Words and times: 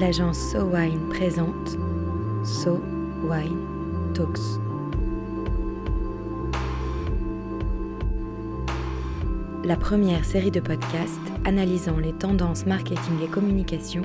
l'agence 0.00 0.38
So 0.38 0.64
Wine 0.64 1.10
présente 1.10 1.76
So 2.42 2.80
Wine 3.22 3.58
Talks. 4.14 4.40
La 9.62 9.76
première 9.76 10.24
série 10.24 10.50
de 10.50 10.60
podcasts 10.60 11.20
analysant 11.44 11.98
les 11.98 12.14
tendances 12.14 12.64
marketing 12.64 13.22
et 13.22 13.26
communication 13.26 14.00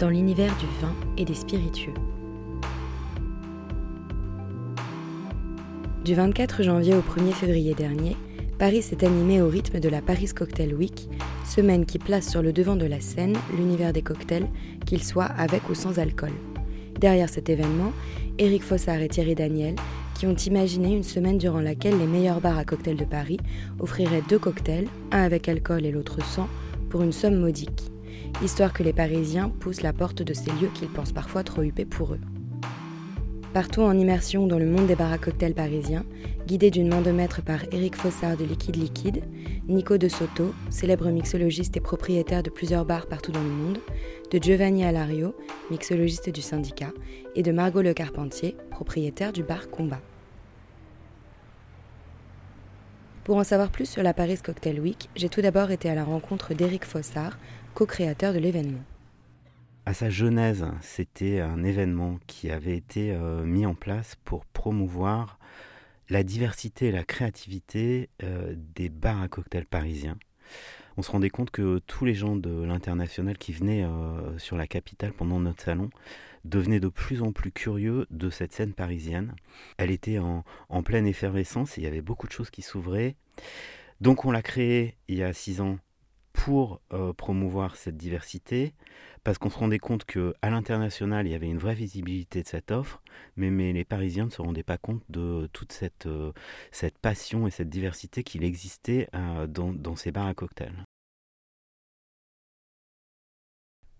dans 0.00 0.08
l'univers 0.08 0.52
du 0.56 0.66
vin 0.82 0.92
et 1.16 1.24
des 1.24 1.34
spiritueux. 1.34 1.94
Du 6.04 6.16
24 6.16 6.64
janvier 6.64 6.94
au 6.94 7.00
1er 7.00 7.32
février 7.32 7.74
dernier, 7.74 8.16
Paris 8.58 8.82
s'est 8.82 9.06
animé 9.06 9.40
au 9.40 9.48
rythme 9.48 9.78
de 9.78 9.88
la 9.88 10.02
Paris 10.02 10.30
Cocktail 10.34 10.74
Week, 10.74 11.08
semaine 11.48 11.86
qui 11.86 11.98
place 11.98 12.28
sur 12.28 12.42
le 12.42 12.52
devant 12.52 12.76
de 12.76 12.86
la 12.86 13.00
scène 13.00 13.36
l'univers 13.56 13.92
des 13.92 14.02
cocktails, 14.02 14.46
qu'ils 14.86 15.02
soient 15.02 15.24
avec 15.24 15.68
ou 15.68 15.74
sans 15.74 15.98
alcool. 15.98 16.32
Derrière 17.00 17.28
cet 17.28 17.48
événement, 17.48 17.92
Eric 18.38 18.62
Fossard 18.62 19.00
et 19.00 19.08
Thierry 19.08 19.34
Daniel, 19.34 19.74
qui 20.14 20.26
ont 20.26 20.34
imaginé 20.34 20.94
une 20.94 21.04
semaine 21.04 21.38
durant 21.38 21.60
laquelle 21.60 21.98
les 21.98 22.06
meilleurs 22.06 22.40
bars 22.40 22.58
à 22.58 22.64
cocktails 22.64 22.96
de 22.96 23.04
Paris 23.04 23.38
offriraient 23.78 24.22
deux 24.28 24.38
cocktails, 24.38 24.88
un 25.10 25.22
avec 25.22 25.48
alcool 25.48 25.86
et 25.86 25.92
l'autre 25.92 26.24
sans, 26.24 26.48
pour 26.90 27.02
une 27.02 27.12
somme 27.12 27.38
modique, 27.38 27.90
histoire 28.42 28.72
que 28.72 28.82
les 28.82 28.92
Parisiens 28.92 29.50
poussent 29.60 29.82
la 29.82 29.92
porte 29.92 30.22
de 30.22 30.34
ces 30.34 30.50
lieux 30.50 30.70
qu'ils 30.74 30.88
pensent 30.88 31.12
parfois 31.12 31.44
trop 31.44 31.62
huppés 31.62 31.84
pour 31.84 32.14
eux. 32.14 32.20
Partout 33.54 33.80
en 33.80 33.96
immersion 33.96 34.46
dans 34.46 34.58
le 34.58 34.66
monde 34.66 34.86
des 34.86 34.94
bars 34.94 35.12
à 35.12 35.18
cocktails 35.18 35.54
parisiens, 35.54 36.04
guidé 36.46 36.70
d'une 36.70 36.88
main 36.88 37.00
de 37.00 37.10
maître 37.10 37.42
par 37.42 37.60
Eric 37.72 37.96
Fossard 37.96 38.36
de 38.36 38.44
Liquide 38.44 38.76
Liquide, 38.76 39.22
Nico 39.68 39.98
de 39.98 40.08
Soto, 40.08 40.54
célèbre 40.70 41.10
mixologiste 41.10 41.76
et 41.76 41.80
propriétaire 41.80 42.42
de 42.42 42.48
plusieurs 42.48 42.86
bars 42.86 43.06
partout 43.06 43.32
dans 43.32 43.42
le 43.42 43.50
monde, 43.50 43.78
de 44.30 44.38
Giovanni 44.38 44.82
Alario, 44.82 45.36
mixologiste 45.70 46.30
du 46.30 46.40
syndicat, 46.40 46.92
et 47.34 47.42
de 47.42 47.52
Margot 47.52 47.82
Le 47.82 47.92
Carpentier, 47.92 48.56
propriétaire 48.70 49.30
du 49.30 49.42
bar 49.42 49.68
Combat. 49.68 50.00
Pour 53.24 53.36
en 53.36 53.44
savoir 53.44 53.70
plus 53.70 53.86
sur 53.86 54.02
la 54.02 54.14
Paris 54.14 54.38
Cocktail 54.42 54.80
Week, 54.80 55.10
j'ai 55.14 55.28
tout 55.28 55.42
d'abord 55.42 55.70
été 55.70 55.90
à 55.90 55.94
la 55.94 56.04
rencontre 56.04 56.54
d'Eric 56.54 56.86
Fossard, 56.86 57.36
co-créateur 57.74 58.32
de 58.32 58.38
l'événement 58.38 58.84
à 59.88 59.94
sa 59.94 60.10
genèse, 60.10 60.66
c'était 60.82 61.40
un 61.40 61.64
événement 61.64 62.18
qui 62.26 62.50
avait 62.50 62.76
été 62.76 63.10
euh, 63.10 63.42
mis 63.42 63.64
en 63.64 63.74
place 63.74 64.16
pour 64.22 64.44
promouvoir 64.44 65.38
la 66.08 66.22
diversité 66.22 66.86
et 66.86 66.92
la 66.92 67.04
créativité 67.04 68.10
euh, 68.22 68.54
des 68.56 68.88
bars 68.88 69.22
à 69.22 69.28
cocktails 69.28 69.66
parisiens. 69.66 70.18
On 70.96 71.02
se 71.02 71.10
rendait 71.10 71.30
compte 71.30 71.50
que 71.50 71.78
tous 71.86 72.04
les 72.04 72.14
gens 72.14 72.34
de 72.34 72.62
l'international 72.62 73.38
qui 73.38 73.52
venaient 73.52 73.84
euh, 73.84 74.36
sur 74.38 74.56
la 74.56 74.66
capitale 74.66 75.12
pendant 75.12 75.38
notre 75.38 75.62
salon 75.62 75.90
devenaient 76.44 76.80
de 76.80 76.88
plus 76.88 77.22
en 77.22 77.32
plus 77.32 77.52
curieux 77.52 78.06
de 78.10 78.30
cette 78.30 78.52
scène 78.52 78.72
parisienne. 78.72 79.34
Elle 79.76 79.90
était 79.90 80.18
en, 80.18 80.44
en 80.68 80.82
pleine 80.82 81.06
effervescence 81.06 81.76
et 81.76 81.82
il 81.82 81.84
y 81.84 81.88
avait 81.88 82.00
beaucoup 82.00 82.26
de 82.26 82.32
choses 82.32 82.50
qui 82.50 82.62
s'ouvraient. 82.62 83.16
Donc 84.00 84.24
on 84.24 84.30
l'a 84.30 84.42
créée 84.42 84.96
il 85.08 85.18
y 85.18 85.22
a 85.22 85.32
six 85.32 85.60
ans 85.60 85.78
pour 86.44 86.80
promouvoir 87.16 87.76
cette 87.76 87.96
diversité, 87.96 88.72
parce 89.24 89.38
qu'on 89.38 89.50
se 89.50 89.58
rendait 89.58 89.78
compte 89.78 90.04
qu'à 90.04 90.48
l'international, 90.48 91.26
il 91.26 91.32
y 91.32 91.34
avait 91.34 91.48
une 91.48 91.58
vraie 91.58 91.74
visibilité 91.74 92.42
de 92.42 92.48
cette 92.48 92.70
offre, 92.70 93.02
mais, 93.36 93.50
mais 93.50 93.72
les 93.72 93.84
Parisiens 93.84 94.26
ne 94.26 94.30
se 94.30 94.40
rendaient 94.40 94.62
pas 94.62 94.78
compte 94.78 95.02
de 95.08 95.48
toute 95.52 95.72
cette, 95.72 96.06
euh, 96.06 96.32
cette 96.70 96.96
passion 96.96 97.46
et 97.46 97.50
cette 97.50 97.68
diversité 97.68 98.22
qu'il 98.22 98.44
existait 98.44 99.08
euh, 99.14 99.46
dans, 99.46 99.72
dans 99.72 99.96
ces 99.96 100.12
bars 100.12 100.28
à 100.28 100.34
cocktails. 100.34 100.84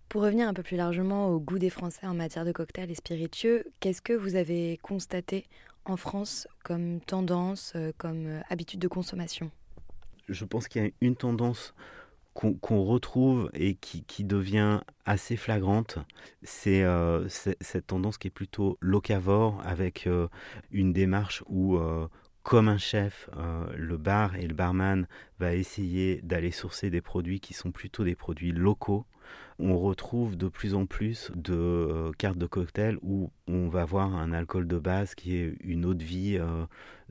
Pour 0.07 0.23
revenir 0.23 0.47
un 0.47 0.53
peu 0.53 0.63
plus 0.63 0.77
largement 0.77 1.27
au 1.27 1.39
goût 1.39 1.59
des 1.59 1.69
Français 1.69 2.07
en 2.07 2.15
matière 2.15 2.45
de 2.45 2.51
cocktails 2.51 2.89
et 2.89 2.95
spiritueux, 2.95 3.65
qu'est-ce 3.79 4.01
que 4.01 4.13
vous 4.13 4.35
avez 4.35 4.79
constaté 4.81 5.45
en 5.85 5.97
France 5.97 6.47
comme 6.63 7.01
tendance, 7.01 7.73
euh, 7.75 7.91
comme 7.97 8.41
habitude 8.49 8.79
de 8.79 8.87
consommation? 8.87 9.51
Je 10.27 10.45
pense 10.45 10.67
qu'il 10.67 10.83
y 10.83 10.87
a 10.87 10.89
une 11.01 11.15
tendance 11.15 11.73
qu'on 12.39 12.83
retrouve 12.83 13.49
et 13.53 13.75
qui, 13.75 14.23
devient 14.23 14.81
assez 15.05 15.35
flagrante, 15.35 15.97
c'est 16.43 16.83
euh, 16.83 17.27
cette 17.27 17.87
tendance 17.87 18.17
qui 18.17 18.27
est 18.27 18.31
plutôt 18.31 18.77
locavore 18.79 19.61
avec 19.65 20.07
euh, 20.07 20.27
une 20.71 20.93
démarche 20.93 21.43
où, 21.47 21.77
euh, 21.77 22.07
comme 22.43 22.67
un 22.67 22.77
chef, 22.77 23.29
le 23.75 23.97
bar 23.97 24.35
et 24.35 24.47
le 24.47 24.53
barman 24.53 25.07
va 25.39 25.53
essayer 25.53 26.21
d'aller 26.21 26.51
sourcer 26.51 26.89
des 26.89 27.01
produits 27.01 27.39
qui 27.39 27.53
sont 27.53 27.71
plutôt 27.71 28.03
des 28.03 28.15
produits 28.15 28.51
locaux. 28.51 29.05
On 29.59 29.77
retrouve 29.77 30.37
de 30.37 30.47
plus 30.47 30.73
en 30.73 30.85
plus 30.85 31.31
de 31.35 32.11
cartes 32.17 32.37
de 32.37 32.47
cocktail 32.47 32.97
où 33.01 33.31
on 33.47 33.67
va 33.67 33.83
voir 33.83 34.15
un 34.15 34.31
alcool 34.31 34.67
de 34.67 34.79
base 34.79 35.15
qui 35.15 35.35
est 35.35 35.55
une 35.59 35.85
eau 35.85 35.93
de 35.93 36.03
vie 36.03 36.39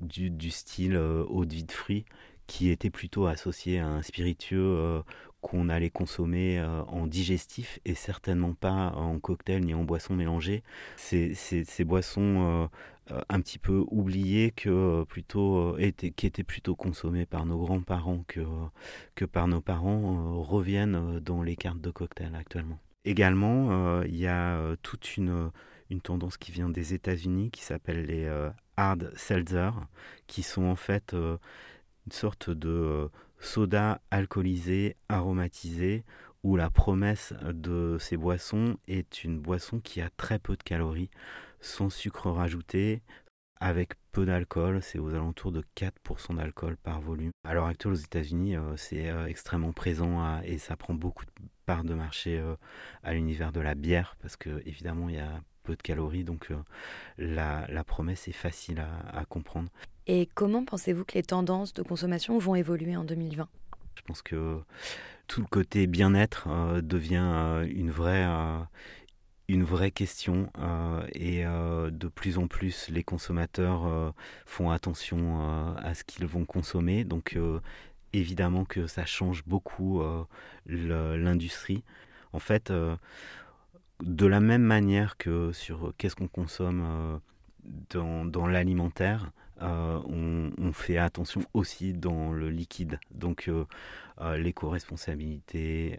du, 0.01 0.31
du, 0.31 0.51
style 0.51 0.97
eau 0.97 1.45
de 1.45 1.55
vie 1.55 1.65
de 1.65 1.73
fruits 1.73 2.05
qui 2.49 2.71
était 2.71 2.91
plutôt 2.91 3.27
associé 3.27 3.79
à 3.79 3.87
un 3.87 4.03
spiritueux 4.03 4.59
euh, 4.59 5.03
qu'on 5.43 5.69
allait 5.69 5.91
consommer 5.91 6.59
euh, 6.59 6.83
en 6.85 7.07
digestif 7.07 7.79
et 7.85 7.95
certainement 7.95 8.55
pas 8.55 8.91
en 8.97 9.21
cocktail 9.21 9.65
ni 9.65 9.75
en 9.75 9.85
boisson 9.85 10.15
mélangée. 10.15 10.65
C'est 10.97 11.35
ces 11.35 11.85
boissons 11.85 12.69
euh, 13.13 13.21
un 13.29 13.41
petit 13.41 13.59
peu 13.59 13.85
oubliées 13.91 14.51
que 14.51 15.05
plutôt 15.05 15.77
étaient, 15.79 16.11
qui 16.11 16.27
étaient 16.27 16.43
plutôt 16.43 16.75
consommées 16.75 17.27
par 17.27 17.47
nos 17.47 17.59
grands-parents 17.59 18.25
que, 18.27 18.41
que 19.15 19.27
par 19.27 19.47
nos 19.47 19.61
parents 19.61 20.43
reviennent 20.43 21.21
dans 21.21 21.43
les 21.43 21.55
cartes 21.55 21.81
de 21.81 21.91
cocktail 21.91 22.35
actuellement. 22.35 22.79
Également, 23.05 24.03
il 24.03 24.17
y 24.17 24.27
a 24.27 24.77
toute 24.83 25.17
une, 25.17 25.51
une 25.89 26.01
tendance 26.03 26.37
qui 26.37 26.53
vient 26.53 26.69
des 26.69 26.93
États-Unis 26.93 27.51
qui 27.51 27.63
s'appelle 27.63 28.05
les 28.05 28.29
hard 28.77 29.11
seltzer, 29.17 29.71
qui 30.27 30.43
sont 30.43 30.65
en 30.65 30.77
fait 30.77 31.15
sorte 32.13 32.51
de 32.51 32.69
euh, 32.69 33.09
soda 33.41 34.01
alcoolisé, 34.11 34.97
aromatisé, 35.09 36.05
où 36.43 36.57
la 36.57 36.71
promesse 36.71 37.35
de 37.43 37.97
ces 37.99 38.17
boissons 38.17 38.77
est 38.87 39.25
une 39.25 39.41
boisson 39.41 39.81
qui 39.81 40.01
a 40.01 40.11
très 40.11 40.39
peu 40.39 40.57
de 40.57 40.63
calories, 40.63 41.11
sans 41.61 41.91
sucre 41.91 42.31
rajouté, 42.31 43.03
avec 43.61 43.95
peu 44.13 44.25
d'alcool, 44.25 44.81
c'est 44.83 45.01
aux 45.01 45.15
alentours 45.15 45.51
de 45.51 45.65
4% 45.77 46.37
d'alcool 46.37 46.77
par 46.77 47.01
volume. 47.01 47.33
À 47.45 47.55
l'heure 47.55 47.67
actuelle 47.67 47.93
aux 47.93 47.97
États-Unis, 47.97 48.57
euh, 48.57 48.77
c'est 48.77 49.09
euh, 49.09 49.27
extrêmement 49.27 49.73
présent 49.73 50.41
et 50.43 50.59
ça 50.59 50.77
prend 50.77 50.95
beaucoup 50.95 51.25
de 51.25 51.31
part 51.67 51.85
de 51.85 51.95
marché 51.95 52.43
à 53.03 53.13
l'univers 53.13 53.53
de 53.53 53.61
la 53.61 53.75
bière 53.75 54.17
parce 54.23 54.37
que 54.37 54.63
évidemment 54.65 55.11
il 55.11 55.17
y 55.17 55.19
a 55.19 55.43
peu 55.69 55.77
de 55.77 55.83
calories 55.83 56.25
donc 56.25 56.49
la, 57.19 57.85
promesse 57.85 58.27
est 58.27 58.33
facile 58.33 58.83
à 59.13 59.25
comprendre. 59.27 59.69
Et 60.09 60.27
comment 60.35 60.65
pensez-vous 60.65 61.05
que 61.05 61.15
les 61.15 61.23
tendances 61.23 61.75
de 61.75 61.83
consommation 61.83 62.39
vont 62.39 62.55
évoluer 62.55 62.97
en 62.97 63.05
2020 63.05 63.47
Je 63.95 64.03
pense 64.03 64.23
que 64.23 64.61
tout 65.27 65.43
le 65.43 65.47
côté 65.47 65.87
bien-être 65.87 66.49
euh, 66.49 66.81
devient 66.81 67.21
euh, 67.23 67.67
une 67.71 67.91
vraie 67.91 68.25
euh, 68.27 68.59
une 69.49 69.65
vraie 69.65 69.91
question 69.91 70.51
et 71.15 71.43
de 71.43 72.09
plus 72.09 72.37
en 72.37 72.49
plus 72.49 72.91
les 72.91 73.03
consommateurs 73.03 74.13
font 74.45 74.71
attention 74.71 75.41
à 75.79 75.95
ce 75.95 76.05
qu'ils 76.05 76.27
vont 76.27 76.45
consommer. 76.45 77.05
Donc 77.05 77.39
évidemment 78.13 78.67
que 78.67 78.87
ça 78.87 79.07
change 79.07 79.45
beaucoup 79.47 80.03
l'industrie. 80.67 81.83
En 82.35 82.41
fait, 82.41 82.71
de 84.03 84.27
la 84.27 84.41
même 84.41 84.63
manière 84.63 85.17
que 85.17 85.53
sur 85.53 85.93
qu'est-ce 85.99 86.17
qu'on 86.17 86.29
consomme 86.29 87.21
dans, 87.91 88.25
dans 88.25 88.47
l'alimentaire, 88.47 89.33
euh, 89.63 89.99
on, 90.07 90.73
fait 90.73 90.99
attention 90.99 91.43
aussi 91.55 91.93
dans 91.93 92.33
le 92.33 92.51
liquide. 92.51 93.01
Donc 93.11 93.49
euh, 93.49 93.65
euh, 94.21 94.37
l'éco-responsabilité, 94.37 95.99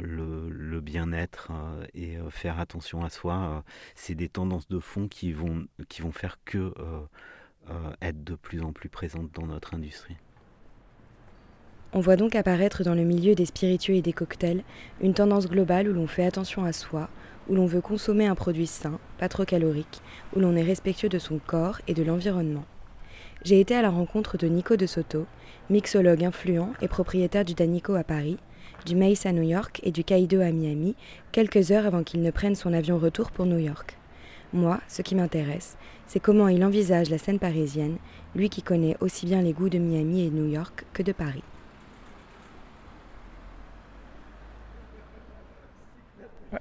le, 0.00 0.80
bien-être 0.80 1.50
et 1.94 2.16
faire 2.30 2.58
attention 2.60 3.04
à 3.04 3.10
soi, 3.10 3.64
c'est 3.94 4.14
des 4.14 4.28
tendances 4.28 4.68
de 4.68 4.78
fond 4.78 5.08
qui 5.08 5.32
vont, 5.32 5.66
qui 5.88 6.02
vont 6.02 6.12
faire 6.12 6.38
que 6.44 6.72
être 8.00 8.24
de 8.24 8.34
plus 8.34 8.62
en 8.62 8.72
plus 8.72 8.88
présentes 8.88 9.30
dans 9.32 9.46
notre 9.46 9.74
industrie. 9.74 10.16
On 11.92 12.00
voit 12.00 12.16
donc 12.16 12.34
apparaître 12.34 12.84
dans 12.84 12.94
le 12.94 13.04
milieu 13.04 13.34
des 13.34 13.46
spiritueux 13.46 13.94
et 13.94 14.02
des 14.02 14.12
cocktails 14.12 14.62
une 15.00 15.12
tendance 15.12 15.48
globale 15.48 15.88
où 15.88 15.92
l'on 15.92 16.06
fait 16.06 16.24
attention 16.24 16.64
à 16.64 16.72
soi, 16.72 17.10
où 17.50 17.54
l'on 17.54 17.66
veut 17.66 17.82
consommer 17.82 18.26
un 18.26 18.34
produit 18.34 18.66
sain, 18.66 18.98
pas 19.18 19.28
trop 19.28 19.44
calorique, 19.44 20.00
où 20.34 20.40
l'on 20.40 20.56
est 20.56 20.62
respectueux 20.62 21.10
de 21.10 21.18
son 21.18 21.38
corps 21.38 21.80
et 21.86 21.92
de 21.92 22.02
l'environnement 22.02 22.64
j'ai 23.42 23.60
été 23.60 23.74
à 23.74 23.82
la 23.82 23.90
rencontre 23.90 24.36
de 24.36 24.46
Nico 24.46 24.76
de 24.76 24.86
Soto, 24.86 25.26
mixologue 25.70 26.24
influent 26.24 26.72
et 26.82 26.88
propriétaire 26.88 27.44
du 27.44 27.54
Danico 27.54 27.94
à 27.94 28.04
Paris, 28.04 28.36
du 28.84 28.96
Mace 28.96 29.26
à 29.26 29.32
New 29.32 29.42
York 29.42 29.80
et 29.82 29.92
du 29.92 30.04
Kaido 30.04 30.40
à 30.40 30.50
Miami, 30.50 30.94
quelques 31.32 31.70
heures 31.70 31.86
avant 31.86 32.02
qu'il 32.02 32.22
ne 32.22 32.30
prenne 32.30 32.54
son 32.54 32.72
avion 32.72 32.98
retour 32.98 33.30
pour 33.30 33.46
New 33.46 33.58
York. 33.58 33.96
Moi, 34.52 34.80
ce 34.88 35.02
qui 35.02 35.14
m'intéresse, 35.14 35.76
c'est 36.06 36.20
comment 36.20 36.48
il 36.48 36.64
envisage 36.64 37.08
la 37.08 37.18
scène 37.18 37.38
parisienne, 37.38 37.96
lui 38.34 38.48
qui 38.48 38.62
connaît 38.62 38.96
aussi 39.00 39.26
bien 39.26 39.42
les 39.42 39.52
goûts 39.52 39.68
de 39.68 39.78
Miami 39.78 40.26
et 40.26 40.30
New 40.30 40.46
York 40.46 40.84
que 40.92 41.02
de 41.02 41.12
Paris. 41.12 41.44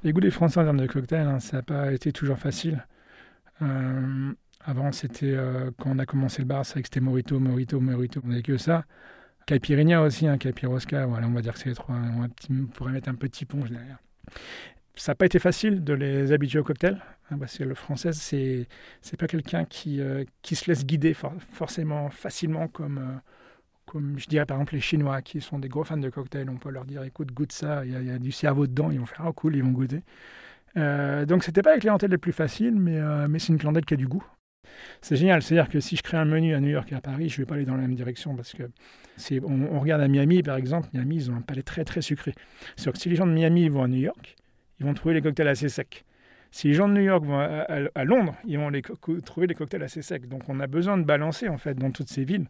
Les 0.03 0.13
goûts 0.13 0.21
des 0.21 0.31
Français 0.31 0.59
en 0.59 0.63
termes 0.63 0.79
de 0.79 0.87
cocktails, 0.87 1.27
hein, 1.27 1.39
ça 1.39 1.57
n'a 1.57 1.63
pas 1.63 1.91
été 1.93 2.11
toujours 2.11 2.37
facile. 2.37 2.85
Euh, 3.61 4.31
avant, 4.65 4.91
c'était 4.91 5.37
quand 5.77 5.91
on 5.91 5.99
a 5.99 6.05
commencé 6.05 6.41
le 6.41 6.47
bar, 6.47 6.65
c'est 6.65 6.83
c'était 6.83 6.99
Morito, 6.99 7.39
Morito, 7.39 7.79
Morito. 7.79 8.21
On 8.23 8.29
n'avait 8.29 8.41
que 8.41 8.57
ça. 8.57 8.85
Caipirinha 9.45 10.01
aussi, 10.01 10.27
hein, 10.27 10.37
Caipirosca. 10.37 11.05
Voilà, 11.05 11.27
on 11.27 11.31
va 11.31 11.41
dire 11.41 11.53
que 11.53 11.59
c'est 11.59 11.69
les 11.69 11.75
trois. 11.75 11.95
On, 11.95 12.65
pourrait 12.67 12.91
mettre 12.91 13.09
un 13.09 13.15
petit 13.15 13.45
ponge 13.45 13.71
derrière. 13.71 13.97
Ça 14.95 15.13
n'a 15.13 15.15
pas 15.15 15.25
été 15.25 15.39
facile 15.39 15.83
de 15.83 15.93
les 15.93 16.31
habituer 16.31 16.59
au 16.59 16.63
cocktail. 16.63 17.01
Hein, 17.31 17.37
parce 17.39 17.57
que 17.57 17.63
le 17.63 17.73
français, 17.73 18.11
c'est 18.11 18.67
c'est 19.01 19.17
pas 19.17 19.27
quelqu'un 19.27 19.65
qui, 19.65 20.01
qui 20.41 20.55
se 20.55 20.69
laisse 20.69 20.85
guider 20.85 21.15
forcément 21.51 22.09
facilement 22.09 22.67
comme 22.67 23.21
comme 23.89 24.19
je 24.19 24.27
dirais 24.27 24.45
par 24.45 24.57
exemple 24.57 24.75
les 24.75 24.81
Chinois 24.81 25.21
qui 25.21 25.41
sont 25.41 25.57
des 25.57 25.67
gros 25.67 25.83
fans 25.83 25.97
de 25.97 26.09
cocktails, 26.09 26.49
on 26.49 26.57
peut 26.57 26.69
leur 26.69 26.85
dire 26.85 27.03
écoute, 27.03 27.31
goûte 27.31 27.51
ça, 27.51 27.83
il 27.85 27.91
y, 27.91 28.11
a, 28.11 28.19
du 28.19 28.31
cerveau 28.31 28.67
dedans, 28.67 28.91
ils 28.91 28.99
vont 28.99 29.05
faire 29.05 29.25
oh 29.27 29.33
cool, 29.33 29.55
ils 29.55 29.63
vont 29.63 29.71
goûter. 29.71 30.03
Euh, 30.77 31.25
donc 31.25 31.43
c'était 31.43 31.63
pas 31.63 31.73
la 31.73 31.79
clientèle 31.79 32.11
la 32.11 32.19
plus 32.19 32.31
facile, 32.31 32.75
mais, 32.75 32.99
euh, 32.99 33.27
mais 33.27 33.39
c'est 33.39 33.51
une 33.51 33.57
clientèle 33.57 33.85
qui 33.85 33.95
a 33.95 33.97
du 33.97 34.07
goût. 34.07 34.23
C'est 35.01 35.15
génial, 35.15 35.41
c'est-à-dire 35.41 35.69
que 35.69 35.79
si 35.79 35.95
je 35.95 36.03
crée 36.03 36.17
un 36.17 36.25
menu 36.25 36.53
à 36.53 36.59
New 36.59 36.69
York 36.69 36.91
et 36.91 36.95
à 36.95 37.01
Paris, 37.01 37.29
je 37.29 37.35
ne 37.35 37.37
vais 37.41 37.45
pas 37.47 37.55
aller 37.55 37.65
dans 37.65 37.75
la 37.75 37.81
même 37.81 37.95
direction 37.95 38.35
parce 38.35 38.53
que 38.53 38.63
on, 39.43 39.79
regarde 39.79 40.01
à 40.01 40.07
Miami 40.07 40.43
par 40.43 40.55
exemple, 40.55 40.87
Miami 40.93 41.15
ils 41.15 41.31
ont 41.31 41.35
un 41.35 41.41
palais 41.41 41.63
très 41.63 41.83
très 41.83 42.01
sucré. 42.01 42.35
C'est 42.75 42.91
que 42.91 42.99
si 42.99 43.09
les 43.09 43.15
gens 43.15 43.25
de 43.25 43.31
Miami 43.31 43.69
vont 43.69 43.83
à 43.83 43.87
New 43.87 43.97
York, 43.97 44.35
ils 44.79 44.85
vont 44.85 44.93
trouver 44.93 45.15
les 45.15 45.21
cocktails 45.21 45.47
assez 45.47 45.67
secs. 45.67 46.05
Si 46.51 46.67
les 46.67 46.73
gens 46.75 46.87
de 46.87 46.93
New 46.93 47.01
York 47.01 47.23
vont 47.25 47.39
à, 47.39 48.03
Londres, 48.05 48.35
ils 48.45 48.57
vont 48.57 48.71
trouver 49.23 49.47
les 49.47 49.55
cocktails 49.55 49.83
assez 49.83 50.01
secs. 50.01 50.27
Donc 50.27 50.43
on 50.47 50.59
a 50.59 50.67
besoin 50.67 50.97
de 50.97 51.03
balancer 51.03 51.47
en 51.47 51.57
fait 51.57 51.73
dans 51.73 51.91
toutes 51.91 52.09
ces 52.09 52.23
villes. 52.23 52.47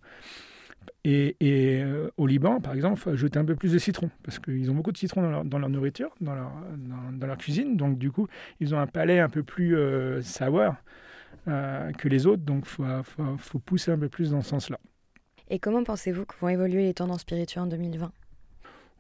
Et, 1.04 1.36
euh, 1.42 2.10
au 2.18 2.28
Liban, 2.28 2.60
par 2.62 2.74
exemple, 2.74 3.10
ajouter 3.10 3.40
un 3.40 3.46
peu 3.46 3.56
plus 3.56 3.74
de 3.74 3.78
citron, 3.78 4.10
parce 4.24 4.40
qu'ils 4.40 4.70
ont 4.70 4.74
beaucoup 4.74 4.92
de 4.92 4.98
citron 4.98 5.22
dans 5.44 5.60
leur, 5.60 5.70
nourriture, 5.70 6.14
dans 6.22 6.34
leur, 6.34 7.38
cuisine. 7.38 7.78
Donc, 7.78 7.98
du 7.98 8.12
coup, 8.12 8.28
ils 8.60 8.76
ont 8.76 8.80
un 8.80 8.88
palais 8.88 9.20
un 9.20 9.30
peu 9.30 9.44
plus 9.44 9.76
euh, 9.76 10.22
euh, 11.48 11.92
que 11.94 12.08
les 12.08 12.28
autres. 12.28 12.44
Donc, 12.44 12.66
il 12.66 12.70
faut, 12.70 12.84
faut, 13.38 13.60
pousser 13.60 13.92
un 13.92 13.98
peu 13.98 14.10
plus 14.10 14.32
dans 14.32 14.42
ce 14.42 14.50
sens-là. 14.50 14.80
Et 15.50 15.60
comment 15.60 15.84
pensez-vous 15.84 16.26
que 16.26 16.36
vont 16.40 16.50
évoluer 16.50 16.84
les 16.84 16.94
tendances 16.94 17.22
spirituelles 17.22 17.64
en 17.64 17.68
2020 17.68 18.12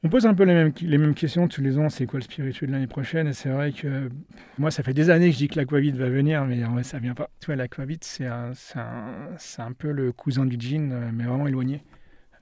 on 0.04 0.10
pose 0.10 0.25
un 0.25 0.34
peu 0.34 0.44
les 0.44 0.54
mêmes, 0.54 0.72
les 0.81 0.98
mêmes 0.98 1.13
questions 1.13 1.48
tous 1.48 1.62
les 1.62 1.78
ans, 1.78 1.90
c'est 1.90 2.06
quoi 2.06 2.19
le 2.19 2.24
spirituel 2.24 2.69
de 2.69 2.74
l'année 2.74 2.88
prochaine? 2.88 3.28
Et 3.28 3.34
c'est 3.34 3.50
vrai 3.50 3.74
que 3.74 4.10
moi, 4.57 4.72
ça 4.72 4.81
fait 4.81 4.94
des 4.94 5.10
années 5.10 5.28
que 5.28 5.34
je 5.34 5.38
dis 5.38 5.48
que 5.50 5.57
l'aquavite 5.57 5.96
va 5.96 6.10
venir, 6.10 6.46
mais 6.46 6.63
en 6.63 6.72
vrai, 6.72 6.84
ça 6.84 7.00
vient 7.00 7.16
pas. 7.16 7.30
Tu 7.42 7.48
vois, 7.48 7.57
l'aquavite, 7.57 8.06
c'est 8.06 8.25
un, 8.25 8.51
un, 8.75 9.36
un, 9.57 9.72
peu 9.74 9.92
le 9.92 10.12
cousin 10.13 10.46
du 10.46 10.57
gin, 10.57 10.92
euh, 10.92 11.12
mais 11.13 11.25
vraiment 11.25 11.48
éloigné. 11.48 11.84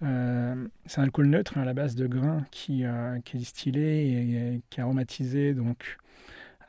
Euh, 0.03 0.67
c'est 0.85 1.01
un 1.01 1.05
alcool 1.05 1.27
neutre 1.27 1.57
hein, 1.57 1.61
à 1.61 1.65
la 1.65 1.73
base 1.73 1.95
de 1.95 2.05
grains 2.05 2.45
qui, 2.51 2.85
euh, 2.85 3.19
qui 3.25 3.37
est 3.37 3.39
distillé 3.39 4.53
et, 4.53 4.61
qui 4.69 4.79
est 4.79 4.83
aromatisé 4.83 5.55
donc, 5.55 5.97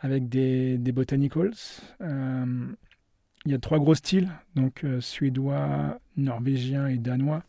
avec 0.00 0.30
des, 0.30 0.78
des 0.78 0.92
botanicals. 0.92 1.52
il 2.00 3.52
y 3.52 3.54
a 3.54 3.58
trois 3.58 3.78
gros 3.78 3.94
styles, 3.94 4.30
donc 4.54 4.86
suédois, 5.00 6.00
norvégien 6.16 6.86
et 6.86 6.96
danois. 6.96 7.44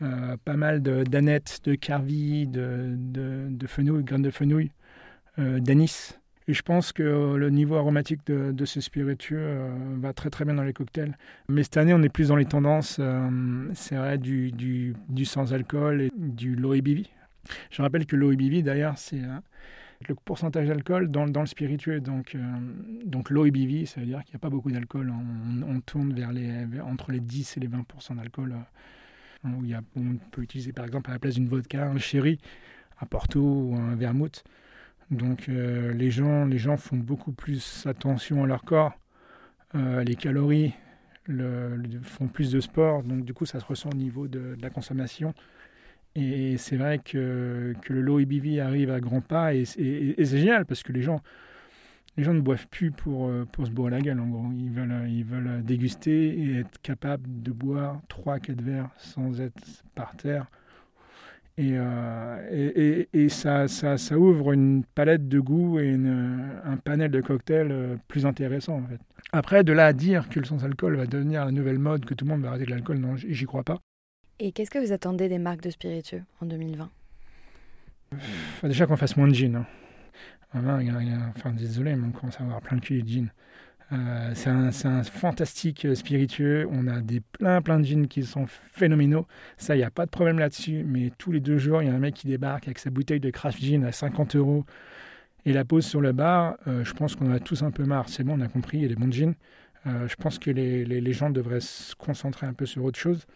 Euh, 0.00 0.36
pas 0.44 0.56
mal 0.56 0.80
d'aneth, 0.80 1.60
de, 1.64 1.74
carvi, 1.74 2.46
de, 2.46 2.94
de, 2.96 3.48
de, 3.50 3.66
fenouil, 3.66 4.04
graines 4.04 4.22
de 4.22 4.30
fenouil, 4.30 4.70
euh, 5.40 5.58
d'anis. 5.58 6.16
Et 6.46 6.54
je 6.54 6.62
pense 6.62 6.92
que 6.92 7.34
le 7.34 7.50
niveau 7.50 7.74
aromatique 7.74 8.24
de, 8.26 8.52
de 8.52 8.64
ce 8.64 8.80
spiritueux 8.80 9.38
euh, 9.40 9.76
va 9.98 10.12
très 10.12 10.30
très 10.30 10.44
bien 10.44 10.54
dans 10.54 10.62
les 10.62 10.72
cocktails. 10.72 11.18
Mais 11.48 11.64
cette 11.64 11.78
année, 11.78 11.92
on 11.94 12.02
est 12.02 12.08
plus 12.08 12.28
dans 12.28 12.36
les 12.36 12.44
tendances, 12.44 13.00
c'est 13.74 13.96
vrai, 13.96 14.18
du, 14.18 14.52
du, 14.52 15.24
sans-alcool 15.24 16.02
et 16.02 16.10
du 16.16 16.54
low 16.54 16.72
ABV. 16.72 17.06
Je 17.70 17.82
rappelle 17.82 18.06
que 18.06 18.14
low 18.14 18.30
ABV, 18.30 18.62
d'ailleurs, 18.62 18.98
c'est 18.98 19.20
le 20.08 20.14
pourcentage 20.14 20.68
d'alcool 20.68 21.10
dans, 21.10 21.26
dans, 21.26 21.40
le 21.40 21.46
spiritueux. 21.46 22.00
Donc, 22.00 22.36
donc 23.04 23.30
low 23.30 23.44
ABV, 23.44 23.84
ça 23.86 24.00
veut 24.00 24.06
dire 24.06 24.22
qu'il 24.22 24.34
n'y 24.34 24.36
a 24.36 24.40
pas 24.40 24.50
beaucoup 24.50 24.70
d'alcool. 24.70 25.10
On, 25.10 25.62
on, 25.68 25.80
tourne 25.80 26.14
vers 26.14 26.30
les, 26.30 26.66
entre 26.82 27.10
les 27.10 27.20
10 27.20 27.56
et 27.56 27.60
les 27.60 27.68
20% 27.68 28.16
d'alcool 28.16 28.54
on 29.44 30.16
peut 30.30 30.42
utiliser 30.42 30.72
par 30.72 30.84
exemple 30.84 31.10
à 31.10 31.14
la 31.14 31.18
place 31.18 31.34
d'une 31.34 31.48
vodka 31.48 31.86
un 31.86 31.98
sherry, 31.98 32.38
un 33.00 33.06
porto 33.06 33.40
ou 33.40 33.76
un 33.76 33.94
vermouth. 33.94 34.44
Donc 35.10 35.48
euh, 35.48 35.92
les, 35.94 36.10
gens, 36.10 36.44
les 36.44 36.58
gens 36.58 36.76
font 36.76 36.96
beaucoup 36.96 37.32
plus 37.32 37.86
attention 37.86 38.44
à 38.44 38.46
leur 38.46 38.62
corps, 38.62 38.92
euh, 39.74 40.04
les 40.04 40.14
calories, 40.14 40.74
font 42.02 42.26
plus 42.26 42.50
de 42.52 42.60
sport, 42.60 43.02
donc 43.02 43.24
du 43.24 43.34
coup 43.34 43.46
ça 43.46 43.60
se 43.60 43.64
ressent 43.64 43.90
au 43.90 43.96
niveau 43.96 44.28
de, 44.28 44.56
la 44.60 44.70
consommation. 44.70 45.34
Et 46.14 46.56
c'est 46.58 46.76
vrai 46.76 46.98
que, 46.98 47.74
que, 47.82 47.92
le 47.92 48.00
low 48.00 48.18
EBV 48.18 48.60
arrive 48.60 48.90
à 48.90 48.98
grands 48.98 49.20
pas 49.20 49.54
et 49.54 49.64
c'est 49.64 50.16
génial 50.26 50.66
parce 50.66 50.82
que 50.82 50.92
les 50.92 51.02
gens, 51.02 51.22
les 52.18 52.24
gens 52.24 52.34
ne 52.34 52.40
boivent 52.40 52.66
plus 52.66 52.90
pour, 52.90 53.28
euh, 53.28 53.46
pour 53.50 53.64
se 53.64 53.70
boire 53.70 53.90
la 53.90 54.00
gueule, 54.00 54.18
en 54.18 54.26
gros. 54.26 54.44
Ils 54.58 54.70
veulent, 54.70 54.90
euh, 54.90 55.08
ils 55.08 55.24
veulent 55.24 55.62
déguster 55.62 56.36
et 56.36 56.58
être 56.58 56.82
capables 56.82 57.42
de 57.42 57.52
boire 57.52 58.02
3-4 58.08 58.60
verres 58.60 58.90
sans 58.98 59.40
être 59.40 59.62
par 59.94 60.16
terre. 60.16 60.46
Et, 61.56 61.72
euh, 61.74 62.48
et, 62.50 63.08
et, 63.12 63.28
ça, 63.28 63.68
ça, 63.68 63.98
ça, 63.98 64.18
ouvre 64.18 64.52
une 64.52 64.84
palette 64.94 65.28
de 65.28 65.40
goûts 65.40 65.78
et 65.78 65.92
un 65.92 66.76
panel 66.76 67.10
de 67.10 67.20
cocktails 67.20 67.98
plus 68.06 68.26
intéressant, 68.26 68.78
en 68.78 68.86
fait. 68.86 69.00
Après, 69.32 69.64
de 69.64 69.72
là 69.72 69.86
à 69.86 69.92
dire 69.92 70.28
que 70.28 70.38
le 70.38 70.44
sans-alcool 70.44 70.96
va 70.96 71.06
devenir 71.06 71.44
la 71.44 71.50
nouvelle 71.50 71.78
mode, 71.78 72.04
que 72.04 72.14
tout 72.14 72.24
le 72.24 72.30
monde 72.30 72.42
va 72.42 72.50
arrêter 72.50 72.66
de 72.66 72.70
l'alcool, 72.70 72.98
non, 72.98 73.16
j'y 73.16 73.44
crois 73.44 73.64
pas. 73.64 73.78
Et 74.38 74.52
qu'est-ce 74.52 74.70
que 74.70 74.78
vous 74.78 74.92
attendez 74.92 75.28
des 75.28 75.38
marques 75.38 75.62
de 75.62 75.70
spiritueux 75.70 76.22
en 76.40 76.46
2020 76.46 76.90
Déjà 78.62 78.86
qu'on 78.86 78.96
fasse 78.96 79.16
moins 79.16 79.28
de 79.28 79.34
gin. 79.34 79.56
Hein. 79.56 79.66
Enfin, 80.54 80.80
enfin, 81.36 81.52
désolé, 81.52 81.94
on 81.94 82.10
commence 82.10 82.40
à 82.40 82.44
avoir 82.44 82.60
plein 82.60 82.78
de 82.78 82.82
cul 82.82 83.02
de 83.02 83.08
jeans. 83.08 83.30
Euh, 83.92 84.32
c'est 84.34 84.50
un, 84.50 84.68
un, 84.68 85.02
fantastique 85.02 85.86
euh, 85.86 85.94
spiritueux. 85.94 86.68
On 86.70 86.86
a 86.88 87.00
des 87.00 87.20
plein 87.20 87.62
plein 87.62 87.80
de 87.80 87.84
jeans 87.84 88.06
qui 88.06 88.22
sont 88.22 88.46
phénoménaux. 88.46 89.26
Ça, 89.56 89.76
il 89.76 89.78
n'y 89.78 89.84
a 89.84 89.90
pas 89.90 90.04
de 90.04 90.10
problème 90.10 90.38
là-dessus. 90.38 90.84
Mais 90.86 91.10
tous 91.16 91.32
les 91.32 91.40
deux 91.40 91.58
jours, 91.58 91.82
il 91.82 91.88
y 91.88 91.90
a 91.90 91.94
un 91.94 91.98
mec 91.98 92.14
qui 92.14 92.26
débarque 92.26 92.66
avec 92.66 92.78
sa 92.78 92.90
bouteille 92.90 93.20
de 93.20 93.30
craft 93.30 93.60
gin 93.60 93.84
à 93.84 93.92
50 93.92 94.36
euros 94.36 94.64
et 95.46 95.52
la 95.52 95.64
pose 95.64 95.86
sur 95.86 96.00
le 96.00 96.12
bar. 96.12 96.56
Euh, 96.66 96.84
je 96.84 96.92
pense 96.92 97.16
qu'on 97.16 97.30
a 97.32 97.40
tous 97.40 97.62
un 97.62 97.70
peu 97.70 97.84
marre. 97.84 98.08
C'est 98.08 98.24
bon, 98.24 98.38
on 98.38 98.40
a 98.42 98.48
compris, 98.48 98.78
il 98.78 98.82
y 98.82 98.86
a 98.86 98.88
des 98.88 98.96
bons 98.96 99.12
jeans. 99.12 99.34
je 99.86 100.14
pense 100.16 100.38
que 100.38 100.50
les, 100.50 100.84
les, 100.84 101.00
les, 101.00 101.12
gens 101.12 101.30
devraient 101.30 101.60
se 101.60 101.94
concentrer 101.94 102.46
un 102.46 102.52
peu 102.52 102.66
sur 102.66 102.84
autre 102.84 102.98
chose. 102.98 103.26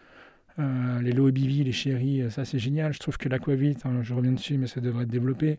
les 0.57 1.11
low 1.13 1.27
ABV, 1.27 1.63
les 1.63 1.71
chéris, 1.71 2.29
ça 2.29 2.45
c'est 2.45 2.59
génial. 2.59 2.93
Je 2.93 2.99
trouve 2.99 3.17
que 3.17 3.27
l'aquavit, 3.29 3.75
hein, 3.85 4.03
je 4.03 4.13
reviens 4.13 4.33
dessus, 4.33 4.57
mais 4.59 4.67
ça 4.67 4.81
devrait 4.81 5.03
être 5.03 5.09
développé. 5.09 5.57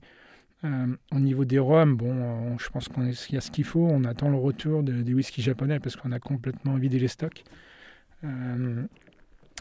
Euh, 0.65 0.87
au 1.13 1.21
niveau 1.21 1.44
des 1.44 1.59
rhums, 1.59 1.97
bon, 1.97 2.11
euh, 2.11 2.56
je 2.59 2.69
pense 2.71 2.89
qu'il 2.89 3.35
y 3.35 3.37
a 3.37 3.41
ce 3.41 3.51
qu'il 3.51 3.65
faut. 3.65 3.87
On 3.87 4.05
attend 4.05 4.31
le 4.31 4.37
retour 4.37 4.83
des 4.83 5.15
whisky 5.15 5.43
japonais 5.43 5.79
parce 5.79 5.97
qu'on 5.97 6.13
a 6.13 6.19
complètement 6.19 6.75
vidé 6.77 6.99
les 6.99 7.09
stocks. 7.09 7.44
Euh, 8.25 8.83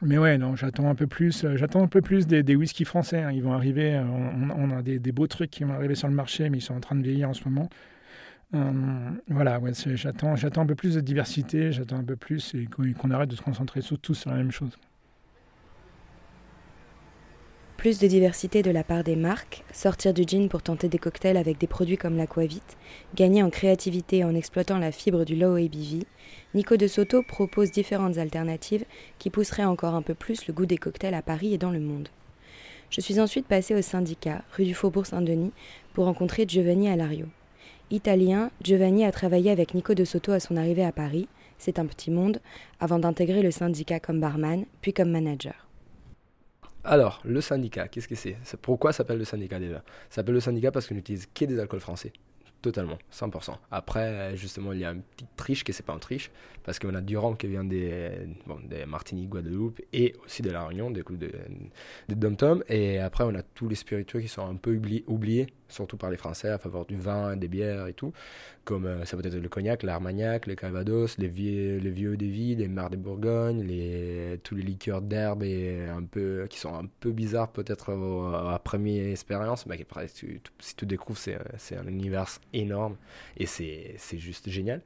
mais 0.02 0.18
ouais, 0.18 0.38
non, 0.38 0.56
j'attends 0.56 0.90
un 0.90 0.96
peu 0.96 1.08
plus. 1.08 1.46
J'attends 1.56 1.84
un 1.84 1.88
peu 1.88 2.02
plus 2.02 2.26
des, 2.26 2.42
des 2.44 2.56
whisky 2.56 2.86
français. 2.86 3.22
Hein. 3.22 3.32
Ils 3.32 3.44
vont 3.44 3.54
arriver. 3.54 4.02
On, 4.58 4.72
a 4.72 4.82
des, 4.82 5.00
beaux 5.12 5.28
trucs 5.28 5.52
qui 5.52 5.64
vont 5.64 5.74
arriver 5.74 5.96
sur 5.96 6.08
le 6.08 6.16
marché, 6.16 6.50
mais 6.50 6.60
ils 6.60 6.62
sont 6.62 6.76
en 6.76 6.80
train 6.80 6.96
de 6.96 7.04
vieillir 7.04 7.30
en 7.30 7.34
ce 7.34 7.44
moment. 7.48 7.70
voilà, 9.28 9.60
j'attends, 9.96 10.36
j'attends 10.36 10.62
un 10.62 10.66
peu 10.66 10.76
plus 10.76 10.96
de 10.96 11.02
diversité. 11.02 11.72
J'attends 11.72 11.98
un 11.98 12.04
peu 12.04 12.16
plus 12.16 12.56
et 12.56 12.66
qu'on 12.68 13.12
arrête 13.12 13.30
de 13.30 13.36
se 13.36 13.42
concentrer 13.42 13.82
sur 13.82 14.00
tous 14.00 14.16
sur 14.16 14.32
la 14.32 14.38
même 14.38 14.52
chose 14.52 14.78
plus 17.84 18.00
de 18.00 18.08
diversité 18.08 18.62
de 18.62 18.72
la 18.72 18.86
part 18.86 19.04
des 19.04 19.18
marques, 19.18 19.66
sortir 19.74 20.14
du 20.14 20.24
gin 20.26 20.48
pour 20.48 20.62
tenter 20.62 20.88
des 20.88 20.98
cocktails 20.98 21.36
avec 21.36 21.58
des 21.58 21.68
produits 21.68 21.98
comme 21.98 22.16
l'aquavit, 22.16 22.62
gagner 23.14 23.44
en 23.44 23.50
créativité 23.50 24.24
en 24.24 24.34
exploitant 24.36 24.78
la 24.78 24.94
fibre 24.94 25.26
du 25.26 25.36
low 25.36 25.56
ABV, 25.56 26.06
Nico 26.54 26.78
de 26.78 26.88
Soto 26.88 27.24
propose 27.24 27.72
différentes 27.72 28.18
alternatives 28.18 28.86
qui 29.20 29.30
pousseraient 29.30 29.66
encore 29.66 29.96
un 29.96 30.02
peu 30.02 30.14
plus 30.14 30.48
le 30.48 30.54
goût 30.54 30.66
des 30.66 30.78
cocktails 30.78 31.14
à 31.14 31.22
Paris 31.22 31.54
et 31.54 31.58
dans 31.58 31.72
le 31.72 31.82
monde. 31.82 32.08
Je 32.90 33.02
suis 33.02 33.20
ensuite 33.20 33.48
passé 33.48 33.76
au 33.76 33.82
syndicat, 33.82 34.44
rue 34.54 34.64
du 34.64 34.74
Faubourg 34.74 35.06
Saint-Denis, 35.06 35.52
pour 35.94 36.06
rencontrer 36.06 36.46
Giovanni 36.48 36.88
Alario. 36.88 37.26
Italien, 37.92 38.50
Giovanni 38.62 39.04
a 39.04 39.12
travaillé 39.12 39.52
avec 39.52 39.74
Nico 39.74 39.94
de 39.94 40.06
Soto 40.06 40.32
à 40.32 40.40
son 40.40 40.56
arrivée 40.56 40.86
à 40.86 40.94
Paris, 40.94 41.28
c'est 41.58 41.80
un 41.80 41.86
petit 41.86 42.12
monde, 42.12 42.40
avant 42.80 43.00
d'intégrer 43.00 43.42
le 43.42 43.52
syndicat 43.52 44.00
comme 44.00 44.22
barman, 44.22 44.64
puis 44.80 44.94
comme 44.94 45.12
manager. 45.12 45.68
Alors, 46.86 47.22
le 47.24 47.40
syndicat, 47.40 47.88
qu'est-ce 47.88 48.10
que 48.10 48.16
c'est? 48.16 48.36
Pourquoi 48.62 48.92
s'appelle 48.92 49.18
le 49.18 49.24
syndicat 49.24 49.58
déjà? 49.58 49.84
Ça 50.10 50.18
s'appelle 50.18 50.36
le 50.36 50.42
syndicat 50.42 50.72
parce 50.72 50.88
qu'on 50.88 50.96
n'utilise 50.96 51.28
que 51.34 51.46
des 51.46 51.58
alcools 51.58 51.80
français. 51.80 52.12
Totalement, 52.62 52.98
100%. 53.12 53.56
Après, 53.72 54.38
justement, 54.38 54.72
il 54.72 54.80
y 54.80 54.86
a 54.86 54.92
une 54.92 55.02
petite 55.02 55.36
triche 55.36 55.64
qui 55.66 55.74
c'est 55.74 55.86
pas 55.86 55.94
une 55.94 56.00
triche, 56.00 56.32
parce 56.64 56.80
qu'on 56.80 56.96
a 56.96 57.02
du 57.02 57.18
rhum 57.18 57.36
qui 57.36 57.48
vient 57.48 57.66
des, 57.66 58.10
bon, 58.46 58.58
des 58.64 58.86
Martinique, 58.86 59.30
Guadeloupe 59.30 59.82
et 59.92 60.16
aussi 60.26 60.42
de 60.42 60.50
la 60.50 60.66
Réunion, 60.66 60.90
des 60.90 61.04
coups 61.04 61.20
de, 61.20 61.32
de 62.08 62.16
Dom-Tom. 62.16 62.64
Et 62.70 63.00
après, 63.00 63.26
on 63.26 63.36
a 63.36 63.44
tous 63.44 63.68
les 63.68 63.76
spiritueux 63.76 64.22
qui 64.22 64.30
sont 64.30 64.46
un 64.46 64.56
peu 64.56 64.80
oubliés, 65.08 65.48
surtout 65.74 65.98
par 65.98 66.12
les 66.12 66.18
Français, 66.18 66.50
à 66.50 66.58
faveur 66.58 66.86
du 66.86 66.98
vin, 66.98 67.36
des 67.36 67.48
bières 67.48 67.88
et 67.88 67.94
tout. 67.94 68.14
comme 68.66 68.86
euh, 68.86 69.06
ça 69.06 69.18
peut 69.18 69.28
être 69.28 69.36
le 69.36 69.50
cognac, 69.50 69.84
l'armagnac, 69.84 70.48
le 70.48 70.56
calvados, 70.56 71.18
les 71.18 71.28
vieux, 71.28 71.78
les 71.78 71.90
vieux 71.90 72.16
de 72.18 72.26
vie, 72.26 72.56
les 72.56 72.68
mares 72.68 72.90
de 72.90 72.98
Bourgogne, 72.98 73.64
les, 73.64 74.40
tous 74.44 74.56
les 74.56 74.64
liqueurs 74.64 75.02
d'herbe 75.02 75.44
et 75.44 75.88
un 75.90 76.04
peu, 76.04 76.48
qui 76.50 76.60
sont 76.60 76.74
un 76.74 76.86
peu 77.00 77.12
bizarres 77.12 77.52
peut-être 77.52 77.92
à 77.92 78.60
première 78.60 79.08
expérience, 79.08 79.66
mais 79.66 79.82
après, 79.82 80.08
si 80.08 80.76
tu 80.76 80.86
découvres, 80.86 81.20
c'est 81.20 81.78
un 81.78 81.88
univers 81.88 82.28
énorme 82.54 82.96
et 83.38 83.46
c'est 83.46 83.98
juste 84.18 84.50
génial. 84.50 84.82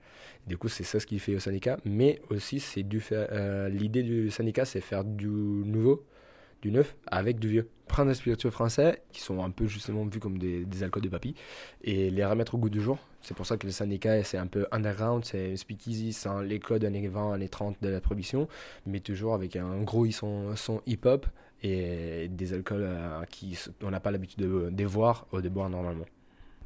Du 0.48 0.58
coup, 0.58 0.70
c'est 0.70 0.84
ça 0.84 1.00
ce 1.00 1.06
qui 1.06 1.20
fait 1.20 1.36
au 1.36 1.40
syndicat, 1.40 1.78
mais 1.86 2.22
aussi 2.30 2.60
c'est 2.60 2.86
euh, 3.12 3.70
l'idée 3.70 4.04
du 4.04 4.32
syndicat, 4.32 4.66
c'est 4.66 4.82
faire 4.82 5.04
du 5.04 5.28
nouveau 5.28 6.06
du 6.62 6.72
neuf 6.72 6.96
avec 7.08 7.40
du 7.40 7.48
vieux. 7.48 7.70
Prendre 7.88 8.10
des 8.10 8.16
spiritueux 8.16 8.50
français 8.50 9.02
qui 9.12 9.22
sont 9.22 9.44
un 9.44 9.50
peu 9.50 9.66
justement 9.66 10.06
vus 10.06 10.20
comme 10.20 10.38
des, 10.38 10.84
alcools 10.84 11.04
de 11.04 11.10
papy 11.10 11.36
et 11.84 12.10
les 12.10 12.26
remettre 12.26 12.56
au 12.56 12.58
goût 12.58 12.70
du 12.70 12.82
jour. 12.82 12.98
C'est 13.22 13.36
pour 13.36 13.46
ça 13.46 13.58
que 13.58 13.66
le 13.66 13.72
syndicat 13.72 14.24
c'est 14.24 14.38
un 14.38 14.48
peu 14.48 14.68
underground, 14.72 15.24
c'est 15.24 15.56
speakeasy 15.56 16.14
sans 16.14 16.42
les 16.42 16.60
codes 16.60 16.84
années 16.84 17.08
20, 17.08 17.34
années 17.34 17.50
30 17.50 17.78
de 17.82 17.90
la 17.90 18.02
prohibition, 18.02 18.48
mais 18.86 19.00
toujours 19.00 19.34
avec 19.34 19.56
un 19.56 19.82
gros 19.82 20.10
son, 20.12 20.56
son 20.56 20.82
hip-hop 20.86 21.26
et 21.64 22.28
des 22.30 22.54
alcools 22.54 22.84
euh, 22.84 23.24
qui 23.30 23.58
on 23.82 23.90
n'a 23.90 24.00
pas 24.00 24.12
l'habitude 24.12 24.40
de, 24.40 24.70
de, 24.70 24.86
voir 24.86 25.26
ou 25.32 25.42
de 25.42 25.50
boire 25.50 25.70
normalement. 25.70 26.06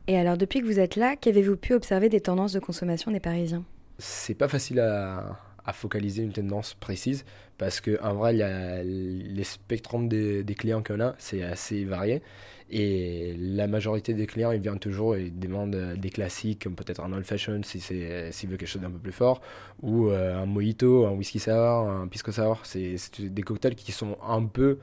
Et 0.08 0.18
alors 0.18 0.38
depuis 0.38 0.62
que 0.62 0.66
vous 0.66 0.80
êtes 0.80 0.96
là, 0.96 1.16
qu'avez-vous 1.16 1.56
pu 1.56 1.74
observer 1.74 2.10
des 2.10 2.20
tendances 2.20 2.54
de 2.54 2.60
consommation 2.60 3.12
des 3.12 3.20
Parisiens? 3.20 3.64
C'est 4.00 4.34
pas 4.34 4.48
facile 4.48 4.80
à, 4.80 5.38
à 5.66 5.74
focaliser 5.74 6.24
une 6.24 6.34
tendance 6.34 6.74
précise 6.74 7.26
parce 7.58 7.80
que 7.80 8.02
en 8.02 8.16
vrai, 8.16 8.34
les 8.84 9.44
spectrums 9.44 10.08
des, 10.08 10.44
des 10.44 10.56
clients 10.56 10.82
qu'on 10.82 11.00
a, 11.00 11.14
c'est 11.20 11.44
assez 11.44 11.86
varié. 11.86 12.24
Et 12.72 13.36
la 13.38 13.68
majorité 13.68 14.14
des 14.14 14.26
clients, 14.26 14.52
ils 14.52 14.62
viennent 14.62 14.80
toujours 14.80 15.16
et 15.16 15.30
demandent 15.30 15.94
des 15.98 16.10
classiques, 16.10 16.64
comme 16.64 16.76
peut-être 16.76 17.02
un 17.02 17.12
old 17.12 17.26
fashion 17.26 17.62
si 17.64 17.82
c'est 17.82 18.32
s'ils 18.32 18.50
veulent 18.50 18.58
quelque 18.58 18.70
chose 18.70 18.82
d'un 18.82 18.90
peu 18.90 18.98
plus 18.98 19.12
fort, 19.12 19.42
ou 19.82 20.08
euh, 20.08 20.42
un 20.42 20.46
mojito, 20.46 21.06
un 21.06 21.12
whisky 21.12 21.38
sour, 21.38 21.54
un 21.54 22.08
pisco 22.08 22.32
sour. 22.32 22.62
C'est 22.64 22.96
des 23.20 23.44
cocktails 23.44 23.76
qui 23.76 23.92
sont 23.92 24.18
un 24.28 24.44
peu 24.46 24.80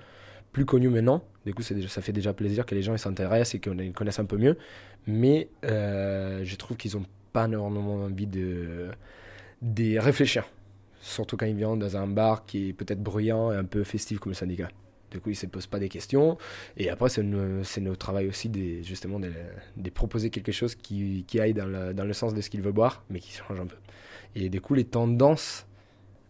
plus 0.53 0.67
connus 0.67 0.91
maintenant. 0.91 1.25
Du 1.47 1.55
coup, 1.55 1.63
déjà, 1.69 1.89
ça 1.89 2.03
fait 2.03 2.13
déjà 2.13 2.35
plaisir 2.35 2.67
que 2.67 2.75
les 2.75 2.83
gens 2.83 2.97
s'intéressent 2.97 3.55
et 3.55 3.59
qu'ils 3.59 3.93
connaissent 3.93 4.21
un 4.21 4.27
peu 4.27 4.37
mieux. 4.37 4.59
Mais 5.07 5.49
euh, 5.65 6.43
je 6.45 6.57
trouve 6.57 6.77
qu'ils 6.77 6.95
n'ont 6.95 7.07
pas 7.33 7.47
énormément 7.47 8.05
envie 8.05 8.27
de, 8.27 8.91
de 9.63 9.99
réfléchir 9.99 10.45
surtout 11.09 11.37
quand 11.37 11.47
ils 11.47 11.57
viennent 11.57 11.79
dans 11.79 11.97
un 11.97 12.07
bar 12.07 12.47
qui 12.47 12.71
est 12.71 12.73
peut-être 12.73 13.03
bruyant 13.03 13.53
et 13.53 13.57
un 13.57 13.65
peu 13.65 13.85
festif 13.85 14.19
comme 14.19 14.33
le 14.33 14.37
syndicat. 14.37 14.69
Du 15.11 15.21
coup, 15.21 15.31
ils 15.31 15.33
ne 15.33 15.38
se 15.38 15.47
posent 15.47 15.67
pas 15.67 15.79
des 15.79 15.88
questions. 15.88 16.37
Et 16.77 16.91
après, 16.91 17.09
c'est 17.09 17.23
notre 17.23 17.99
travail 17.99 18.29
aussi 18.29 18.50
justement 18.83 19.19
de, 19.19 19.91
proposer 19.91 20.31
quelque 20.31 20.53
chose 20.53 20.75
qui, 20.75 21.25
qui 21.27 21.41
aille 21.41 21.55
dans 21.55 21.67
le, 21.67 21.95
dans 21.95 22.05
le, 22.05 22.12
sens 22.12 22.35
de 22.35 22.41
ce 22.41 22.50
qu'ils 22.50 22.62
veulent 22.62 22.73
boire, 22.73 23.05
mais 23.09 23.21
qui 23.21 23.33
change 23.33 23.59
un 23.59 23.67
peu. 23.67 23.77
Et 24.35 24.50
du 24.50 24.61
coup, 24.61 24.75
les 24.75 24.85
tendances, 24.85 25.67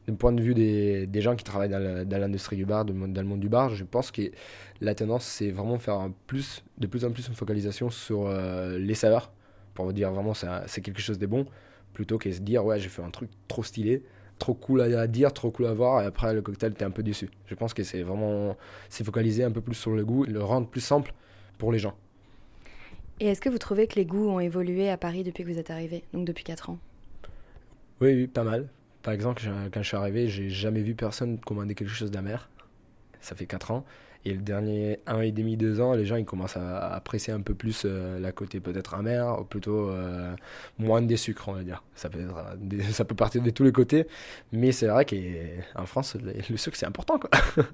du 0.06 0.14
point 0.14 0.32
de 0.32 0.40
vue 0.40 0.54
des, 0.54 1.06
des 1.06 1.20
gens 1.20 1.35
qui 1.35 1.44
travaillent 1.44 1.68
dans 1.68 2.20
l'industrie 2.20 2.56
du 2.56 2.64
bar, 2.64 2.85
dans 2.85 2.94
le 2.94 3.25
monde 3.25 3.40
du 3.40 3.49
bar, 3.49 3.70
je 3.70 3.85
pense 3.85 4.11
que 4.11 4.23
la 4.80 4.94
tendance, 4.94 5.25
c'est 5.25 5.50
vraiment 5.50 5.78
faire 5.78 6.08
plus, 6.26 6.64
de 6.78 6.87
plus 6.87 7.04
en 7.04 7.11
plus 7.11 7.26
une 7.26 7.35
focalisation 7.35 7.90
sur 7.90 8.26
euh, 8.26 8.78
les 8.78 8.94
saveurs, 8.94 9.32
pour 9.75 9.85
vous 9.85 9.92
dire 9.92 10.12
vraiment 10.12 10.35
c'est 10.35 10.80
quelque 10.80 11.00
chose 11.00 11.18
de 11.18 11.26
bon, 11.26 11.47
plutôt 11.92 12.16
que 12.16 12.30
se 12.30 12.40
dire, 12.40 12.64
ouais, 12.64 12.78
j'ai 12.78 12.88
fait 12.88 13.02
un 13.02 13.11
truc 13.11 13.30
trop 13.49 13.64
stylé, 13.64 14.02
trop 14.38 14.54
cool 14.54 14.80
à, 14.80 15.07
dire, 15.07 15.33
trop 15.33 15.50
cool 15.50 15.66
à 15.66 15.75
voir, 15.75 16.02
et 16.02 16.07
après 16.07 16.33
le 16.33 16.42
cocktail, 16.42 16.75
t'es 16.75 16.85
un 16.85 16.90
peu 16.90 17.02
déçu. 17.02 17.28
Je 17.47 17.54
pense 17.54 17.75
que 17.75 17.83
c'est 17.83 18.02
vraiment, 18.02 18.57
c'est 18.88 19.04
focaliser 19.04 19.45
un 19.45 19.50
peu 19.50 19.61
plus 19.61 19.75
sur 19.75 19.92
le 19.92 20.04
goût, 20.04 20.25
le 20.25 20.42
rendre 20.42 20.68
plus 20.68 20.80
simple 20.80 21.12
pour 21.59 21.73
les 21.73 21.78
gens. 21.78 21.95
Et 23.21 23.26
est-ce 23.26 23.40
que 23.40 23.49
vous 23.49 23.59
trouvez 23.59 23.87
que 23.88 23.97
les 23.97 24.07
goûts 24.07 24.28
ont 24.28 24.40
évolué 24.40 24.88
à 24.90 24.97
Paris 24.97 25.25
depuis 25.25 25.42
que 25.45 25.50
vous 25.50 25.59
êtes 25.59 25.71
arrivé, 25.71 26.04
donc 26.12 26.25
depuis 26.25 26.45
4 26.45 26.71
ans? 26.71 26.78
Oui, 28.00 28.14
oui, 28.14 28.26
pas 28.28 28.45
mal. 28.45 28.68
Par 29.02 29.12
exemple, 29.12 29.42
quand 29.73 29.83
je 29.83 29.88
suis 29.88 29.97
arrivé, 29.97 30.28
j'ai 30.28 30.50
jamais 30.50 30.83
vu 30.83 30.95
personne 30.95 31.38
commander 31.40 31.75
quelque 31.75 31.90
chose 31.90 32.11
d'amer. 32.11 32.49
Ça 33.20 33.34
fait 33.34 33.46
4 33.46 33.70
ans. 33.70 33.84
Et 34.25 34.32
le 34.32 34.40
dernier 34.40 34.98
un 35.06 35.20
et 35.20 35.30
demi, 35.30 35.56
deux 35.56 35.80
ans, 35.80 35.94
les 35.94 36.04
gens 36.04 36.16
ils 36.16 36.25
commencent 36.25 36.56
à 36.56 36.92
apprécier 36.92 37.32
un 37.32 37.40
peu 37.40 37.54
plus 37.54 37.82
euh, 37.84 38.18
la 38.18 38.32
côté 38.32 38.60
peut-être 38.60 38.94
amer, 38.94 39.40
ou 39.40 39.44
plutôt 39.44 39.90
euh, 39.90 40.34
moins 40.78 41.00
des 41.00 41.16
sucres, 41.16 41.48
on 41.48 41.52
va 41.52 41.62
dire. 41.62 41.84
Ça 41.94 42.10
peut, 42.10 42.20
être, 42.20 42.92
ça 42.92 43.04
peut 43.04 43.14
partir 43.14 43.42
de 43.42 43.50
tous 43.50 43.62
les 43.62 43.72
côtés, 43.72 44.06
mais 44.52 44.72
c'est 44.72 44.88
vrai 44.88 45.06
qu'en 45.06 45.87
France, 45.87 46.16
le, 46.16 46.56
sucre 46.56 46.76
c'est 46.76 46.87
important. 46.87 47.18
Quoi. 47.18 47.30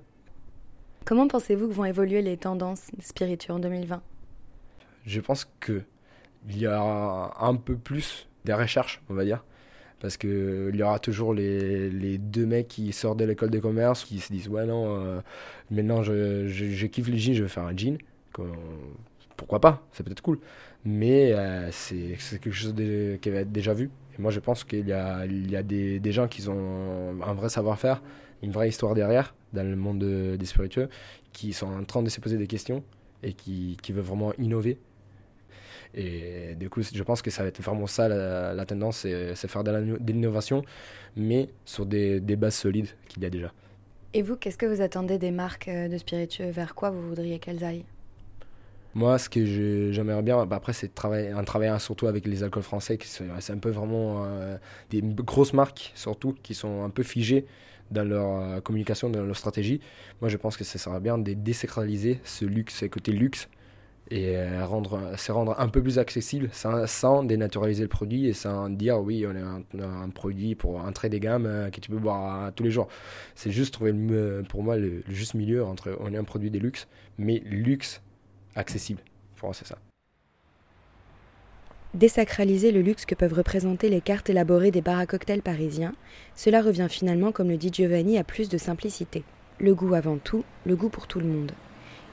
Comment 1.06 1.28
pensez-vous 1.28 1.68
que 1.68 1.72
vont 1.72 1.86
évoluer 1.86 2.22
les 2.22 2.36
tendances 2.36 2.90
spirituelles 3.00 3.56
en 3.56 3.60
2020 3.60 4.02
Je 5.06 5.20
pense 5.20 5.46
qu'il 5.64 5.84
y 6.50 6.66
a 6.66 7.32
un 7.40 7.54
peu 7.56 7.76
plus 7.76 8.28
des 8.44 8.54
recherches, 8.54 9.02
on 9.08 9.14
va 9.14 9.24
dire 9.24 9.42
parce 10.00 10.16
qu'il 10.16 10.72
y 10.74 10.82
aura 10.82 10.98
toujours 10.98 11.34
les, 11.34 12.18
deux 12.18 12.46
mecs 12.46 12.68
qui 12.68 12.92
sortent 12.92 13.18
de 13.18 13.24
l'école 13.24 13.50
de 13.50 13.58
commerce 13.58 14.04
qui 14.04 14.20
se 14.20 14.32
disent 14.32 14.48
ouais 14.48 14.66
non 14.66 14.84
euh, 14.86 15.20
maintenant 15.70 16.02
je, 16.02 16.46
je, 16.48 16.86
kiffe 16.86 17.08
les 17.08 17.18
jeans 17.18 17.34
je 17.34 17.42
vais 17.42 17.48
faire 17.48 17.64
un 17.64 17.76
jean. 17.76 17.98
Pourquoi 19.36 19.60
pas 19.60 19.86
c'est 19.92 20.02
peut-être 20.04 20.22
cool. 20.22 20.38
Mais 20.84 21.32
euh, 21.32 21.70
c'est 21.72 22.16
quelque 22.30 22.50
chose 22.50 22.74
qui 22.74 23.30
va 23.30 23.38
être 23.38 23.52
déjà 23.52 23.72
vu. 23.72 23.90
Et 24.16 24.22
moi 24.22 24.30
je 24.30 24.40
pense 24.40 24.64
qu'il 24.64 24.86
y 24.86 24.92
a, 24.92 25.24
il 25.26 25.50
y 25.50 25.56
a 25.56 25.62
des, 25.62 25.98
des, 26.00 26.12
gens 26.12 26.28
qui 26.28 26.46
ont 26.48 27.22
un 27.22 27.34
vrai 27.34 27.48
savoir-faire 27.48 28.02
une 28.42 28.52
vraie 28.52 28.68
histoire 28.68 28.94
derrière 28.94 29.34
dans 29.52 29.68
le 29.68 29.76
monde 29.76 30.04
des 30.04 30.46
spiritueux 30.46 30.88
qui 31.32 31.52
sont 31.52 31.66
en 31.66 31.84
train 31.84 32.02
de 32.02 32.08
se 32.08 32.20
poser 32.20 32.36
des 32.36 32.46
questions 32.46 32.84
et 33.22 33.32
qui, 33.32 33.76
qui 33.82 33.92
veulent 33.92 34.04
vraiment 34.04 34.32
innover 34.38 34.78
et 35.94 36.54
du 36.54 36.68
coup, 36.70 36.82
je 36.82 37.02
pense 37.02 37.22
que 37.22 37.30
ça 37.30 37.42
va 37.42 37.48
être 37.48 37.60
vraiment 37.62 37.86
ça 37.86 38.08
la, 38.08 38.64
tendance, 38.66 38.98
c'est 38.98 39.48
faire 39.48 39.64
de 39.64 39.96
l'innovation, 40.06 40.62
mais 41.16 41.48
sur 41.64 41.86
des, 41.86 42.20
des 42.20 42.36
bases 42.36 42.56
solides 42.56 42.88
qu'il 43.08 43.22
y 43.22 43.26
a 43.26 43.30
déjà. 43.30 43.52
Et 44.16 44.22
vous, 44.22 44.36
qu'est-ce 44.36 44.56
que 44.56 44.66
vous 44.66 44.80
attendez 44.80 45.18
des 45.18 45.32
marques 45.32 45.66
euh, 45.66 45.88
de 45.88 45.98
spiritueux? 45.98 46.48
Vers 46.50 46.76
quoi 46.76 46.90
vous 46.90 47.08
voudriez 47.08 47.40
qu'elles 47.40 47.64
aillent? 47.64 47.84
Moi, 48.94 49.18
ce 49.18 49.28
que 49.28 49.44
j'aimerais 49.90 50.22
bien, 50.22 50.46
bah 50.46 50.54
après, 50.54 50.72
c'est 50.72 50.94
travailler, 50.94 51.30
un 51.30 51.42
travail 51.42 51.80
surtout 51.80 52.06
avec 52.06 52.24
les 52.24 52.44
alcools 52.44 52.62
français, 52.62 52.96
c'est 53.02 53.52
un 53.52 53.58
peu 53.58 53.70
vraiment 53.70 54.24
euh, 54.24 54.56
des 54.90 55.02
grosses 55.02 55.52
marques, 55.52 55.90
surtout, 55.96 56.36
qui 56.44 56.54
sont 56.54 56.84
un 56.84 56.90
peu 56.90 57.02
figées 57.02 57.44
dans 57.90 58.08
leur 58.08 58.40
euh, 58.40 58.60
communication, 58.60 59.10
dans 59.10 59.24
leur 59.24 59.36
stratégie. 59.36 59.80
Moi, 60.20 60.28
je 60.28 60.36
pense 60.36 60.56
que 60.56 60.62
ça 60.62 60.78
serait 60.78 61.00
bien 61.00 61.18
de 61.18 61.32
désacraliser 61.32 62.20
ce 62.22 62.44
luxe, 62.44 62.76
ce 62.76 62.86
côté 62.86 63.10
luxe, 63.10 63.48
et 64.10 64.36
euh, 64.36 64.66
rendre, 64.66 65.12
c'est 65.16 65.32
rendre 65.32 65.58
un 65.58 65.68
peu 65.68 65.82
plus 65.82 65.98
accessible 65.98 66.50
sans, 66.52 67.24
dénaturaliser 67.24 67.82
le 67.82 67.88
produit 67.88 68.26
et 68.26 68.34
sans 68.34 68.68
dire 68.68 69.00
oui, 69.00 69.26
on 69.26 69.34
est 69.34 69.82
un, 69.82 70.10
produit 70.10 70.54
pour 70.54 70.80
un 70.80 70.92
trait 70.92 71.08
des 71.08 71.20
gammes 71.20 71.46
euh, 71.46 71.70
que 71.70 71.80
tu 71.80 71.90
peux 71.90 71.98
boire 71.98 72.52
tous 72.52 72.62
les 72.62 72.70
jours. 72.70 72.88
C'est 73.34 73.50
juste 73.50 73.72
trouver 73.72 73.94
pour 74.48 74.62
moi 74.62 74.76
le, 74.76 75.02
juste 75.08 75.34
milieu 75.34 75.64
entre 75.64 75.96
on 76.00 76.12
est 76.12 76.18
un 76.18 76.24
produit 76.24 76.50
de 76.50 76.58
luxe, 76.58 76.86
mais 77.16 77.42
luxe 77.46 78.02
accessible. 78.56 79.00
Pour 79.36 79.48
moi, 79.48 79.54
c'est 79.54 79.66
ça. 79.66 79.78
Désacraliser 81.94 82.72
le 82.72 82.82
luxe 82.82 83.06
que 83.06 83.14
peuvent 83.14 83.32
représenter 83.32 83.88
les 83.88 84.00
cartes 84.00 84.28
élaborées 84.28 84.72
des 84.72 84.80
bars 84.80 84.98
à 84.98 85.06
cocktails 85.06 85.42
parisiens, 85.42 85.94
cela 86.34 86.60
revient 86.60 86.88
finalement, 86.90 87.30
comme 87.30 87.48
le 87.48 87.56
dit 87.56 87.70
Giovanni, 87.72 88.18
à 88.18 88.24
plus 88.24 88.48
de 88.48 88.58
simplicité. 88.58 89.22
Le 89.60 89.74
goût 89.74 89.94
avant 89.94 90.18
tout, 90.18 90.44
le 90.66 90.74
goût 90.74 90.88
pour 90.88 91.06
tout 91.06 91.20
le 91.20 91.26
monde. 91.26 91.52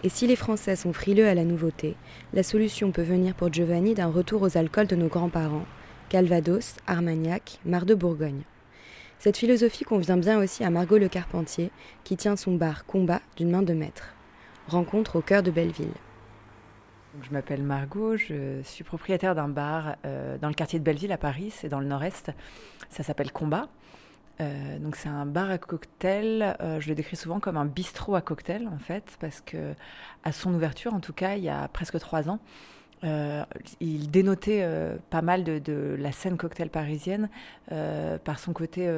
Et 0.04 0.10
si 0.10 0.26
les 0.26 0.36
Français 0.36 0.76
sont 0.76 0.94
frileux 0.94 1.28
à 1.28 1.36
la 1.36 1.44
nouveauté, 1.44 1.96
la 2.34 2.42
solution 2.42 2.92
peut 2.92 3.04
venir 3.04 3.36
pour 3.36 3.54
Giovanni 3.54 3.94
d'un 3.94 4.08
retour 4.08 4.42
aux 4.42 4.58
alcools 4.58 4.88
de 4.88 4.96
nos 4.96 5.08
grands-parents, 5.08 5.66
Calvados, 6.10 6.76
Armagnac, 6.88 7.60
Mar 7.66 7.86
de 7.86 7.94
Bourgogne. 7.94 8.42
Cette 9.20 9.38
philosophie 9.38 9.84
convient 9.84 10.18
bien 10.18 10.40
aussi 10.40 10.64
à 10.64 10.72
Margot 10.72 10.98
Le 10.98 11.08
Carpentier, 11.08 11.70
qui 12.04 12.18
tient 12.18 12.36
son 12.36 12.56
bar 12.56 12.86
Combat 12.88 13.22
d'une 13.38 13.52
main 13.52 13.62
de 13.62 13.74
maître. 13.74 14.16
Rencontre 14.68 15.18
au 15.18 15.22
cœur 15.22 15.44
de 15.44 15.52
Belleville. 15.52 15.94
Je 17.22 17.30
m'appelle 17.30 17.62
Margot, 17.62 18.18
je 18.18 18.62
suis 18.64 18.84
propriétaire 18.84 19.36
d'un 19.36 19.50
bar 19.50 19.98
euh, 20.06 20.40
dans 20.40 20.48
le 20.48 20.56
quartier 20.56 20.80
de 20.80 20.84
Belleville 20.84 21.12
à 21.12 21.18
Paris, 21.18 21.52
c'est 21.52 21.70
dans 21.70 21.80
le 21.80 21.86
nord-est. 21.86 22.32
Ça 22.90 23.04
s'appelle 23.04 23.32
Combat. 23.32 23.68
Euh, 24.42 24.78
c'est 24.96 25.10
un 25.10 25.26
bar 25.26 25.50
à 25.50 25.58
cocktail. 25.58 26.56
Euh, 26.62 26.80
je 26.80 26.90
le 26.90 26.96
décris 26.96 27.16
souvent 27.16 27.40
comme 27.40 27.58
un 27.58 27.66
bistrot 27.66 28.16
à 28.16 28.22
cocktail 28.22 28.68
en 28.68 28.80
fait, 28.80 29.04
parce 29.20 29.42
que 29.42 29.74
à 30.24 30.32
son 30.32 30.54
ouverture, 30.54 30.94
en 30.94 31.00
tout 31.00 31.14
cas, 31.14 31.36
il 31.36 31.44
y 31.44 31.50
a 31.50 31.68
presque 31.68 32.00
trois 32.00 32.30
ans, 32.30 32.40
euh, 33.04 33.44
il 33.80 34.12
dénotait 34.12 34.68
pas 35.10 35.22
mal 35.22 35.44
de, 35.44 35.96
la 35.98 36.12
scène 36.12 36.38
cocktail 36.38 36.70
parisienne 36.70 37.30
par 37.70 38.40
son 38.40 38.54
côté 38.54 38.90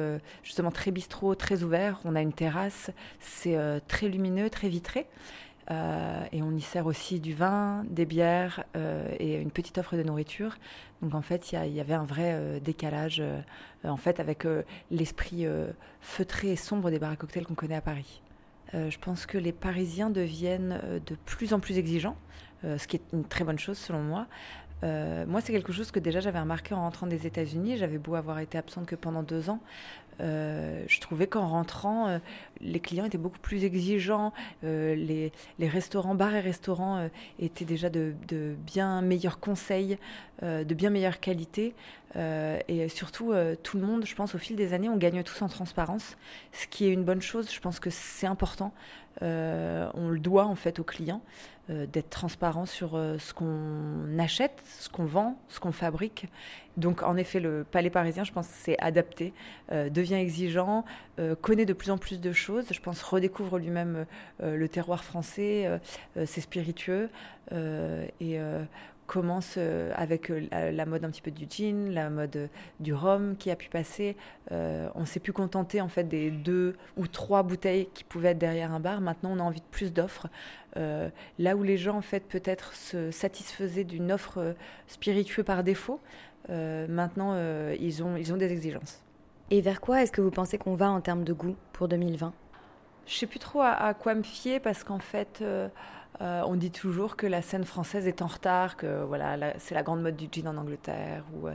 justement 0.42 0.70
très 0.70 0.90
bistrot, 0.90 1.34
très 1.34 1.62
ouvert. 1.62 2.00
On 2.04 2.14
a 2.14 2.22
une 2.22 2.32
terrasse, 2.32 2.90
c'est 3.20 3.58
très 3.88 4.08
lumineux, 4.08 4.50
très 4.50 4.68
vitré. 4.68 5.06
Euh, 5.70 6.24
et 6.32 6.42
on 6.42 6.52
y 6.52 6.60
sert 6.60 6.86
aussi 6.86 7.20
du 7.20 7.34
vin, 7.34 7.84
des 7.88 8.04
bières 8.04 8.64
euh, 8.76 9.08
et 9.18 9.36
une 9.36 9.50
petite 9.50 9.78
offre 9.78 9.96
de 9.96 10.02
nourriture. 10.02 10.56
Donc 11.02 11.14
en 11.14 11.22
fait, 11.22 11.52
il 11.52 11.72
y, 11.72 11.80
avait 11.80 11.94
un 11.94 12.04
vrai 12.04 12.32
euh, 12.34 12.60
décalage 12.60 13.22
en 13.84 13.96
fait 13.96 14.20
avec 14.20 14.46
l'esprit 14.90 15.46
feutré 16.00 16.52
et 16.52 16.56
sombre 16.56 16.90
des 16.90 16.98
bars 16.98 17.12
à 17.12 17.16
cocktails 17.16 17.44
qu'on 17.44 17.54
connaît 17.54 17.74
à 17.74 17.82
Paris. 17.82 18.22
je 18.72 18.98
pense 18.98 19.26
que 19.26 19.36
les 19.36 19.52
Parisiens 19.52 20.10
deviennent 20.10 20.80
de 21.04 21.14
plus 21.26 21.52
en 21.52 21.60
plus 21.60 21.76
exigeants, 21.76 22.16
ce 22.62 22.86
qui 22.86 22.96
est 22.96 23.02
une 23.12 23.24
très 23.24 23.44
bonne 23.44 23.58
chose 23.58 23.76
selon 23.76 24.00
moi. 24.00 24.26
Moi, 25.26 25.40
c'est 25.40 25.52
quelque 25.52 25.72
chose 25.72 25.90
que 25.90 25.98
déjà 25.98 26.20
j'avais 26.20 26.40
remarqué 26.40 26.74
en 26.74 26.80
rentrant 26.80 27.06
des 27.06 27.26
États-Unis. 27.26 27.78
J'avais 27.78 27.98
beau 27.98 28.14
avoir 28.14 28.38
été 28.38 28.58
absente 28.58 28.86
que 28.86 28.96
pendant 28.96 29.22
deux 29.22 29.50
ans. 29.50 29.60
Euh, 30.20 30.84
je 30.86 31.00
trouvais 31.00 31.26
qu'en 31.26 31.48
rentrant, 31.48 32.08
euh, 32.08 32.18
les 32.60 32.80
clients 32.80 33.04
étaient 33.04 33.18
beaucoup 33.18 33.38
plus 33.38 33.64
exigeants. 33.64 34.32
Euh, 34.62 34.94
les, 34.94 35.32
restaurants, 35.68 36.14
bars 36.14 36.34
et 36.34 36.40
restaurants 36.40 37.08
étaient 37.38 37.64
déjà 37.64 37.90
de, 37.90 38.14
bien 38.66 39.02
meilleurs 39.02 39.40
conseils, 39.40 39.98
de 40.42 40.74
bien 40.74 40.90
meilleure 40.90 41.20
qualité. 41.20 41.74
et 42.16 42.88
surtout, 42.88 43.32
tout 43.62 43.78
le 43.78 43.86
monde, 43.86 44.04
je 44.04 44.14
pense, 44.14 44.34
au 44.34 44.38
fil 44.38 44.56
des 44.56 44.72
années, 44.72 44.88
on 44.88 44.96
gagne 44.96 45.22
tous 45.22 45.40
en 45.42 45.48
transparence, 45.48 46.16
ce 46.52 46.66
qui 46.66 46.86
est 46.86 46.92
une 46.92 47.04
bonne 47.04 47.22
chose. 47.22 47.50
Je 47.52 47.60
pense 47.60 47.80
que 47.80 47.90
c'est 47.90 48.26
important. 48.26 48.72
On 49.20 50.08
le 50.08 50.18
doit 50.18 50.46
en 50.46 50.54
fait 50.54 50.78
aux 50.78 50.84
clients. 50.84 51.22
Euh, 51.70 51.86
d'être 51.86 52.10
transparent 52.10 52.66
sur 52.66 52.94
euh, 52.94 53.16
ce 53.18 53.32
qu'on 53.32 54.18
achète, 54.18 54.62
ce 54.80 54.90
qu'on 54.90 55.06
vend, 55.06 55.38
ce 55.48 55.60
qu'on 55.60 55.72
fabrique. 55.72 56.26
Donc 56.76 57.02
en 57.02 57.16
effet, 57.16 57.40
le 57.40 57.64
palais 57.64 57.88
parisien, 57.88 58.22
je 58.22 58.32
pense, 58.32 58.46
c'est 58.48 58.78
adapté, 58.82 59.32
euh, 59.72 59.88
devient 59.88 60.16
exigeant, 60.16 60.84
connaît 61.40 61.64
de 61.64 61.72
plus 61.72 61.90
en 61.90 61.96
plus 61.96 62.20
de 62.20 62.32
choses. 62.32 62.66
Je 62.70 62.80
pense 62.80 63.02
redécouvre 63.02 63.56
lui-même 63.56 64.04
le 64.42 64.68
terroir 64.68 65.04
français, 65.04 65.80
c'est 66.16 66.40
spiritueux 66.40 67.08
et 67.52 68.38
commence 69.06 69.58
avec 69.94 70.32
la 70.50 70.86
mode 70.86 71.04
un 71.04 71.10
petit 71.10 71.22
peu 71.22 71.30
du 71.30 71.46
gin, 71.48 71.90
la 71.90 72.10
mode 72.10 72.48
du 72.80 72.94
rhum 72.94 73.36
qui 73.36 73.50
a 73.50 73.56
pu 73.56 73.68
passer. 73.68 74.16
on 74.50 75.04
s'est 75.04 75.20
pu 75.20 75.32
contenter 75.32 75.80
en 75.80 75.88
fait 75.88 76.04
des 76.04 76.30
deux 76.30 76.76
ou 76.96 77.06
trois 77.06 77.42
bouteilles 77.42 77.88
qui 77.94 78.04
pouvaient 78.04 78.30
être 78.30 78.38
derrière 78.38 78.72
un 78.72 78.80
bar. 78.80 79.00
Maintenant, 79.00 79.32
on 79.32 79.40
a 79.40 79.42
envie 79.42 79.60
de 79.60 79.66
plus 79.70 79.92
d'offres. 79.92 80.28
Euh, 80.76 81.08
là 81.38 81.56
où 81.56 81.62
les 81.62 81.76
gens, 81.76 81.96
en 81.96 82.02
fait, 82.02 82.24
peut-être 82.24 82.74
se 82.74 83.10
satisfaisaient 83.10 83.84
d'une 83.84 84.12
offre 84.12 84.38
euh, 84.38 84.52
spiritueuse 84.86 85.44
par 85.44 85.62
défaut, 85.62 86.00
euh, 86.50 86.86
maintenant, 86.88 87.34
ils, 87.80 88.02
ont, 88.02 88.16
ils 88.16 88.32
ont 88.32 88.36
des 88.36 88.52
exigences. 88.52 89.02
Et 89.50 89.60
vers 89.60 89.80
quoi 89.80 90.02
est-ce 90.02 90.12
que 90.12 90.20
vous 90.20 90.30
pensez 90.30 90.58
qu'on 90.58 90.74
va 90.74 90.90
en 90.90 91.00
termes 91.00 91.24
de 91.24 91.32
goût 91.32 91.56
pour 91.72 91.88
2020 91.88 92.32
Je 93.06 93.14
sais 93.14 93.26
plus 93.26 93.38
trop 93.38 93.60
à, 93.60 93.94
quoi 93.94 94.14
me 94.14 94.22
fier 94.22 94.60
parce 94.60 94.84
qu'en 94.84 94.98
fait, 94.98 95.44
on 96.20 96.54
dit 96.56 96.70
toujours 96.70 97.16
que 97.16 97.26
la 97.26 97.42
scène 97.42 97.64
française 97.64 98.06
est 98.06 98.22
en 98.22 98.26
retard, 98.26 98.76
que 98.76 99.04
voilà, 99.04 99.54
c'est 99.58 99.74
la 99.74 99.82
grande 99.82 100.02
mode 100.02 100.16
du 100.16 100.28
gin 100.30 100.48
en 100.48 100.56
Angleterre 100.56 101.24
ou 101.34 101.48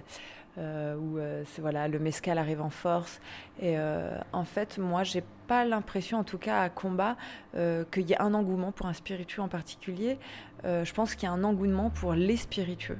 euh, 0.59 0.95
euh, 1.17 1.43
voilà 1.59 1.87
le 1.87 1.99
mescal 1.99 2.37
arrive 2.37 2.61
en 2.61 2.69
force. 2.69 3.21
Et 3.61 3.77
euh, 3.77 4.17
en 4.33 4.43
fait, 4.43 4.77
moi, 4.77 5.03
j'ai 5.03 5.23
pas 5.47 5.65
l'impression, 5.65 6.19
en 6.19 6.23
tout 6.23 6.37
cas 6.37 6.61
à 6.61 6.69
combat, 6.69 7.15
qu'il 7.53 8.09
y 8.09 8.13
ait 8.13 8.21
un 8.21 8.33
engouement 8.33 8.71
pour 8.71 8.85
un 8.85 8.93
spiritueux 8.93 9.41
en 9.41 9.47
particulier. 9.47 10.19
je 10.63 10.93
pense 10.93 11.15
qu'il 11.15 11.23
y 11.23 11.31
a 11.31 11.33
un 11.33 11.43
engouement 11.43 11.89
pour 11.89 12.13
les 12.13 12.37
spiritueux. 12.37 12.99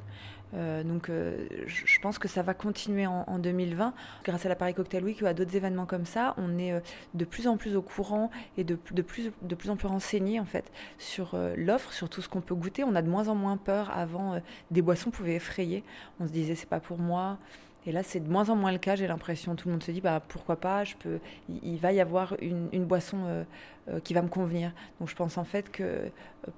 Euh, 0.56 0.84
donc 0.84 1.10
euh, 1.10 1.48
je 1.65 2.00
pense 2.00 2.18
que 2.18 2.27
ça 2.27 2.41
va 2.41 2.53
continuer 2.53 3.08
en, 3.08 3.39
2020. 3.39 3.94
Grâce 4.24 4.46
à 4.46 4.50
la 4.50 4.56
Paris 4.56 4.74
Cocktail 4.74 5.03
Week 5.03 5.22
ou 5.22 5.25
à 5.25 5.34
d'autres 5.34 5.56
événements 5.56 5.86
comme 5.86 6.06
ça, 6.06 6.34
on 6.38 6.58
est 6.58 6.74
euh, 6.74 6.79
de 7.13 7.25
plus 7.25 7.48
en 7.48 7.58
plus 7.58 7.75
au 7.75 7.82
courant 7.82 8.32
et 8.58 8.63
de, 8.63 8.75
plus, 8.75 9.32
plus 9.32 9.70
en 9.70 9.75
plus 9.75 9.88
renseigné 9.88 10.39
en 10.39 10.46
fait 10.46 10.72
sur 10.98 11.38
l'offre, 11.56 11.94
sur 11.94 12.10
tout 12.10 12.22
ce 12.22 12.29
qu'on 12.29 12.41
peut 12.41 12.56
goûter. 12.56 12.84
On 12.84 12.96
a 12.96 13.01
de 13.01 13.10
moins 13.10 13.27
en 13.27 13.36
moins 13.36 13.58
peur. 13.58 13.91
Avant, 13.96 14.41
des 14.72 14.82
boissons 14.82 15.12
pouvaient 15.12 15.36
effrayer. 15.36 15.84
On 16.20 16.27
se 16.27 16.32
disait 16.32 16.56
c'est 16.56 16.70
pas 16.70 16.79
pour 16.79 16.98
moi. 16.98 17.38
Et 17.86 17.91
là, 17.91 18.03
c'est 18.03 18.19
de 18.19 18.29
moins 18.29 18.50
en 18.50 18.55
moins 18.55 18.71
le 18.71 18.77
cas, 18.77 18.95
j'ai 18.95 19.07
l'impression. 19.07 19.55
Tout 19.55 19.67
le 19.67 19.74
monde 19.74 19.83
se 19.83 19.91
dit, 19.91 20.01
bah, 20.01 20.21
pourquoi 20.27 20.57
pas, 20.57 20.83
je 20.83 20.95
peux... 20.95 21.19
il, 21.63 21.77
va 21.77 21.93
y 21.93 22.01
avoir 22.01 22.36
une, 22.41 22.67
une 22.74 22.86
boisson 22.86 23.17
euh, 23.25 23.43
euh, 23.89 24.00
qui 24.01 24.13
va 24.13 24.21
me 24.21 24.27
convenir. 24.27 24.74
Donc 25.00 25.09
je 25.09 25.15
pense 25.15 25.38
en 25.38 25.45
fait 25.45 25.71
que 25.71 25.83
euh, 25.83 26.09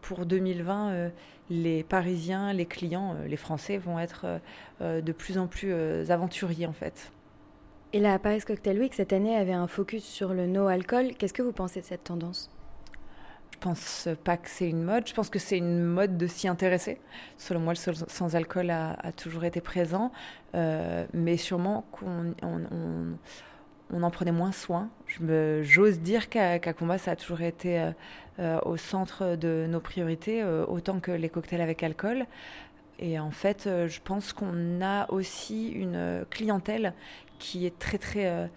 pour 0.02 0.26
2020, 0.26 1.12
les 1.50 1.84
Parisiens, 1.84 2.54
les 2.54 2.66
clients, 2.66 3.16
les 3.28 3.38
Français 3.38 3.78
vont 3.78 4.00
être 4.00 4.40
de 4.80 5.12
plus 5.12 5.38
en 5.38 5.48
plus 5.48 5.74
aventuriers 6.10 6.66
en 6.66 6.74
fait. 6.74 7.12
Et 7.94 8.00
la 8.00 8.18
Paris 8.20 8.40
Cocktail 8.40 8.80
Week, 8.80 8.94
cette 8.94 9.12
année, 9.12 9.36
avait 9.36 9.52
un 9.52 9.68
focus 9.68 10.06
sur 10.06 10.34
le 10.34 10.48
no-alcool. 10.48 11.14
Qu'est-ce 11.18 11.34
que 11.34 11.42
vous 11.42 11.52
pensez 11.52 11.82
de 11.82 11.86
cette 11.86 12.06
tendance? 12.06 12.50
Pense 13.62 14.10
pas 14.24 14.36
que 14.36 14.50
c'est 14.50 14.68
une 14.68 14.84
mode. 14.84 15.08
Je 15.08 15.14
pense 15.14 15.30
que 15.30 15.40
c'est 15.40 15.58
une 15.58 15.84
mode 15.84 16.18
de 16.18 16.28
s'y 16.28 16.50
intéresser. 16.50 17.00
Selon 17.38 17.62
moi, 17.62 17.74
le 17.74 17.94
sans-alcool 18.08 18.70
a, 18.72 19.12
toujours 19.16 19.46
été 19.46 19.62
présent, 19.62 20.12
euh, 20.56 21.06
mais 21.14 21.38
sûrement 21.38 21.86
qu'on 21.92 22.34
on, 22.42 24.04
en 24.04 24.12
prenait 24.12 24.32
moins 24.32 24.52
soin. 24.52 24.90
J'ose 25.62 26.00
dire 26.00 26.28
qu'à 26.28 26.74
Combat, 26.74 26.98
ça 26.98 27.12
a 27.12 27.16
toujours 27.16 27.42
été 27.42 27.80
euh, 27.80 27.92
euh, 28.40 28.60
au 28.66 28.78
centre 28.78 29.36
de 29.36 29.68
nos 29.70 29.80
priorités, 29.80 30.44
autant 30.44 31.00
que 31.00 31.12
les 31.12 31.30
cocktails 31.30 31.62
avec 31.62 31.84
alcool. 31.84 32.26
Et 33.00 33.20
en 33.20 33.32
fait, 33.32 33.64
je 33.88 34.00
pense 34.04 34.34
qu'on 34.34 34.82
a 34.82 35.10
aussi 35.12 35.70
une 35.70 36.26
clientèle 36.30 36.94
qui 37.40 37.66
est 37.66 37.80
très 37.80 37.98
très 37.98 38.50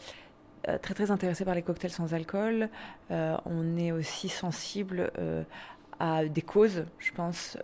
très 0.82 0.94
très 0.94 1.10
intéressé 1.10 1.44
par 1.44 1.54
les 1.54 1.62
cocktails 1.62 1.90
sans 1.90 2.14
alcool. 2.14 2.68
Euh, 3.10 3.36
on 3.44 3.76
est 3.76 3.92
aussi 3.92 4.28
sensible 4.28 5.10
euh, 5.18 5.44
à 6.00 6.24
des 6.24 6.42
causes, 6.42 6.84
je 6.98 7.12
pense, 7.12 7.56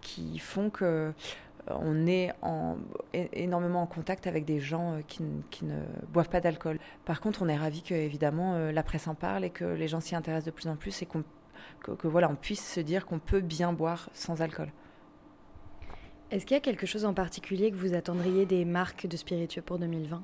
qui 0.00 0.38
font 0.38 0.70
que 0.70 1.12
on 1.68 2.06
est 2.06 2.32
en, 2.42 2.76
énormément 3.12 3.82
en 3.82 3.86
contact 3.86 4.26
avec 4.26 4.44
des 4.44 4.60
gens 4.60 4.98
qui, 5.06 5.22
ne 5.22 5.76
boivent 6.08 6.28
pas 6.28 6.40
d'alcool. 6.40 6.78
Par 7.04 7.20
contre, 7.20 7.42
on 7.42 7.48
est 7.48 7.56
ravi 7.56 7.82
que 7.82 7.94
évidemment 7.94 8.70
la 8.70 8.82
presse 8.82 9.08
en 9.08 9.14
parle 9.14 9.44
et 9.44 9.50
que 9.50 9.64
les 9.64 9.88
gens 9.88 10.00
s'y 10.00 10.14
intéressent 10.14 10.46
de 10.46 10.50
plus 10.50 10.68
en 10.68 10.76
plus 10.76 11.02
et 11.02 11.06
qu'on 11.06 11.24
que, 11.82 12.06
voilà, 12.06 12.30
on 12.30 12.36
puisse 12.36 12.66
se 12.66 12.80
dire 12.80 13.06
qu'on 13.06 13.18
peut 13.18 13.40
bien 13.40 13.72
boire 13.72 14.10
sans 14.12 14.42
alcool. 14.42 14.70
Est-ce 16.30 16.46
qu'il 16.46 16.54
y 16.54 16.58
a 16.58 16.62
quelque 16.62 16.86
chose 16.86 17.04
en 17.04 17.14
particulier 17.14 17.70
que 17.70 17.76
vous 17.76 17.94
attendriez 17.94 18.46
des 18.46 18.64
marques 18.64 19.06
de 19.06 19.16
spiritueux 19.16 19.62
pour 19.62 19.78
2020 19.78 20.22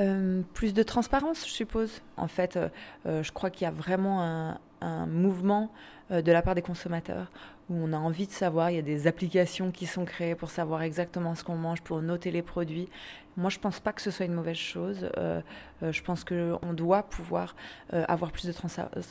euh, 0.00 0.42
plus 0.54 0.74
de 0.74 0.82
transparence, 0.82 1.46
je 1.46 1.52
suppose. 1.52 2.02
En 2.16 2.28
fait, 2.28 2.56
euh, 2.56 2.68
euh, 3.06 3.22
je 3.22 3.32
crois 3.32 3.50
qu'il 3.50 3.64
y 3.64 3.68
a 3.68 3.70
vraiment 3.70 4.22
un, 4.22 4.58
un 4.80 5.06
mouvement 5.06 5.70
de 6.10 6.32
la 6.32 6.42
part 6.42 6.54
des 6.54 6.62
consommateurs 6.62 7.32
où 7.70 7.74
on 7.76 7.92
a 7.92 7.98
envie 7.98 8.26
de 8.26 8.32
savoir. 8.32 8.70
Il 8.70 8.76
y 8.76 8.78
a 8.78 8.82
des 8.82 9.06
applications 9.06 9.70
qui 9.70 9.86
sont 9.86 10.04
créées 10.04 10.34
pour 10.34 10.50
savoir 10.50 10.82
exactement 10.82 11.34
ce 11.34 11.44
qu'on 11.44 11.56
mange, 11.56 11.82
pour 11.82 12.02
noter 12.02 12.30
les 12.30 12.42
produits. 12.42 12.88
Moi, 13.36 13.50
je 13.50 13.56
ne 13.56 13.62
pense 13.62 13.80
pas 13.80 13.92
que 13.92 14.00
ce 14.00 14.10
soit 14.10 14.26
une 14.26 14.34
mauvaise 14.34 14.56
chose. 14.56 15.10
Euh, 15.18 15.40
euh, 15.82 15.90
je 15.90 16.02
pense 16.02 16.22
qu'on 16.22 16.72
doit 16.72 17.02
pouvoir 17.02 17.56
euh, 17.92 18.04
avoir 18.06 18.30
plus 18.30 18.46
de 18.46 18.52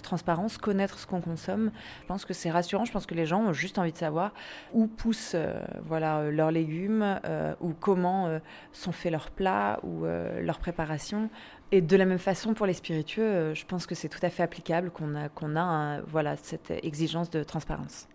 transparence, 0.01 0.57
connaître 0.57 0.97
ce 0.97 1.05
qu'on 1.05 1.19
consomme. 1.19 1.71
Je 2.01 2.07
pense 2.07 2.23
que 2.23 2.33
c'est 2.33 2.49
rassurant. 2.49 2.85
Je 2.85 2.93
pense 2.93 3.05
que 3.05 3.15
les 3.15 3.25
gens 3.25 3.41
ont 3.41 3.53
juste 3.53 3.77
envie 3.79 3.91
de 3.91 3.97
savoir 3.97 4.33
où 4.71 4.87
poussent 4.87 5.35
voilà, 5.83 6.29
leurs 6.31 6.51
légumes, 6.51 7.19
ou 7.59 7.73
comment 7.73 8.39
sont 8.71 8.91
faits 8.91 9.11
leurs 9.11 9.29
plats, 9.29 9.79
ou 9.83 10.05
leur 10.05 10.59
préparation. 10.59 11.29
Et 11.71 11.81
de 11.81 11.97
la 11.97 12.05
même 12.05 12.19
façon, 12.19 12.53
pour 12.53 12.65
les 12.65 12.73
spiritueux, 12.73 13.53
je 13.53 13.65
pense 13.65 13.85
que 13.85 13.95
c'est 13.95 14.09
tout 14.09 14.19
à 14.21 14.29
fait 14.29 14.43
applicable 14.43 14.91
qu'on 14.91 15.15
a, 15.15 15.97
a 15.97 16.01
voilà, 16.01 16.37
cette 16.37 16.71
exigence 16.83 17.29
de 17.29 17.43
transparence. 17.43 18.07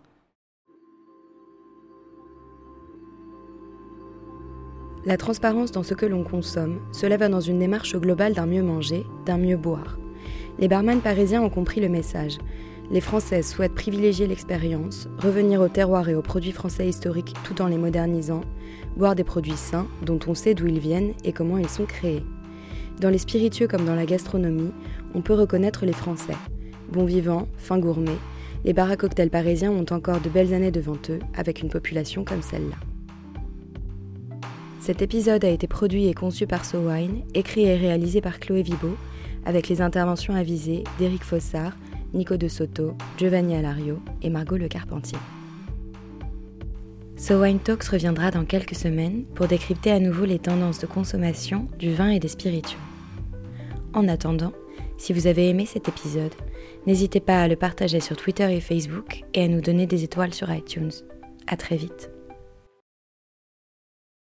La 5.05 5.15
transparence 5.15 5.71
dans 5.71 5.83
ce 5.83 5.93
que 5.93 6.05
l'on 6.05 6.23
consomme, 6.23 6.79
cela 6.91 7.15
va 7.15 7.29
dans 7.29 7.39
une 7.39 7.59
démarche 7.59 7.95
globale 7.95 8.33
d'un 8.33 8.45
mieux 8.45 8.61
manger, 8.61 9.05
d'un 9.25 9.37
mieux 9.37 9.55
boire. 9.55 9.97
Les 10.59 10.67
barman 10.67 10.99
parisiens 10.99 11.41
ont 11.41 11.49
compris 11.49 11.79
le 11.79 11.87
message. 11.87 12.37
Les 12.91 12.99
Français 12.99 13.41
souhaitent 13.41 13.75
privilégier 13.75 14.27
l'expérience, 14.27 15.07
revenir 15.19 15.61
au 15.61 15.69
terroir 15.69 16.09
et 16.09 16.15
aux 16.15 16.21
produits 16.21 16.51
français 16.51 16.89
historiques 16.89 17.33
tout 17.45 17.61
en 17.61 17.67
les 17.67 17.77
modernisant, 17.77 18.41
boire 18.97 19.15
des 19.15 19.23
produits 19.23 19.55
sains 19.55 19.87
dont 20.01 20.19
on 20.27 20.33
sait 20.33 20.53
d'où 20.53 20.67
ils 20.67 20.79
viennent 20.79 21.13
et 21.23 21.31
comment 21.31 21.57
ils 21.57 21.69
sont 21.69 21.85
créés. 21.85 22.25
Dans 22.99 23.09
les 23.09 23.19
spiritueux 23.19 23.67
comme 23.69 23.85
dans 23.85 23.95
la 23.95 24.05
gastronomie, 24.05 24.73
on 25.13 25.21
peut 25.21 25.33
reconnaître 25.33 25.85
les 25.85 25.93
Français. 25.93 26.35
Bons 26.91 27.05
vivants, 27.05 27.47
fins 27.57 27.79
gourmets, 27.79 28.19
les 28.65 28.73
bars 28.73 28.91
à 28.91 28.97
cocktails 28.97 29.29
parisiens 29.29 29.71
ont 29.71 29.85
encore 29.91 30.19
de 30.19 30.27
belles 30.27 30.53
années 30.53 30.71
devant 30.71 30.97
eux 31.09 31.19
avec 31.37 31.61
une 31.61 31.69
population 31.69 32.25
comme 32.25 32.41
celle-là. 32.41 32.88
Cet 34.89 35.03
épisode 35.03 35.45
a 35.45 35.49
été 35.49 35.67
produit 35.67 36.07
et 36.07 36.15
conçu 36.15 36.47
par 36.47 36.65
SoWine, 36.65 37.21
écrit 37.35 37.61
et 37.61 37.75
réalisé 37.75 38.21
par 38.21 38.39
Chloé 38.39 38.63
Vibo, 38.63 38.97
avec 39.45 39.69
les 39.69 39.81
interventions 39.81 40.33
avisées 40.33 40.83
d'Éric 40.97 41.23
Fossard, 41.23 41.77
Nico 42.15 42.37
de 42.37 42.47
Soto, 42.47 42.95
Giovanni 43.15 43.55
Alario 43.55 43.99
et 44.23 44.31
Margot 44.31 44.57
Le 44.57 44.67
Carpentier. 44.67 45.19
SoWine 47.17 47.59
Talks 47.59 47.83
reviendra 47.83 48.31
dans 48.31 48.45
quelques 48.45 48.73
semaines 48.73 49.25
pour 49.35 49.45
décrypter 49.45 49.91
à 49.91 49.99
nouveau 49.99 50.25
les 50.25 50.39
tendances 50.39 50.79
de 50.79 50.87
consommation 50.87 51.67
du 51.77 51.93
vin 51.93 52.09
et 52.09 52.19
des 52.19 52.27
spiritueux. 52.27 52.79
En 53.93 54.07
attendant, 54.07 54.53
si 54.97 55.13
vous 55.13 55.27
avez 55.27 55.49
aimé 55.49 55.67
cet 55.67 55.87
épisode, 55.87 56.33
n'hésitez 56.87 57.19
pas 57.19 57.43
à 57.43 57.47
le 57.47 57.55
partager 57.55 57.99
sur 57.99 58.17
Twitter 58.17 58.51
et 58.51 58.59
Facebook 58.59 59.21
et 59.35 59.43
à 59.43 59.47
nous 59.47 59.61
donner 59.61 59.85
des 59.85 60.03
étoiles 60.03 60.33
sur 60.33 60.51
iTunes. 60.51 60.89
À 61.45 61.57
très 61.57 61.75
vite. 61.75 62.09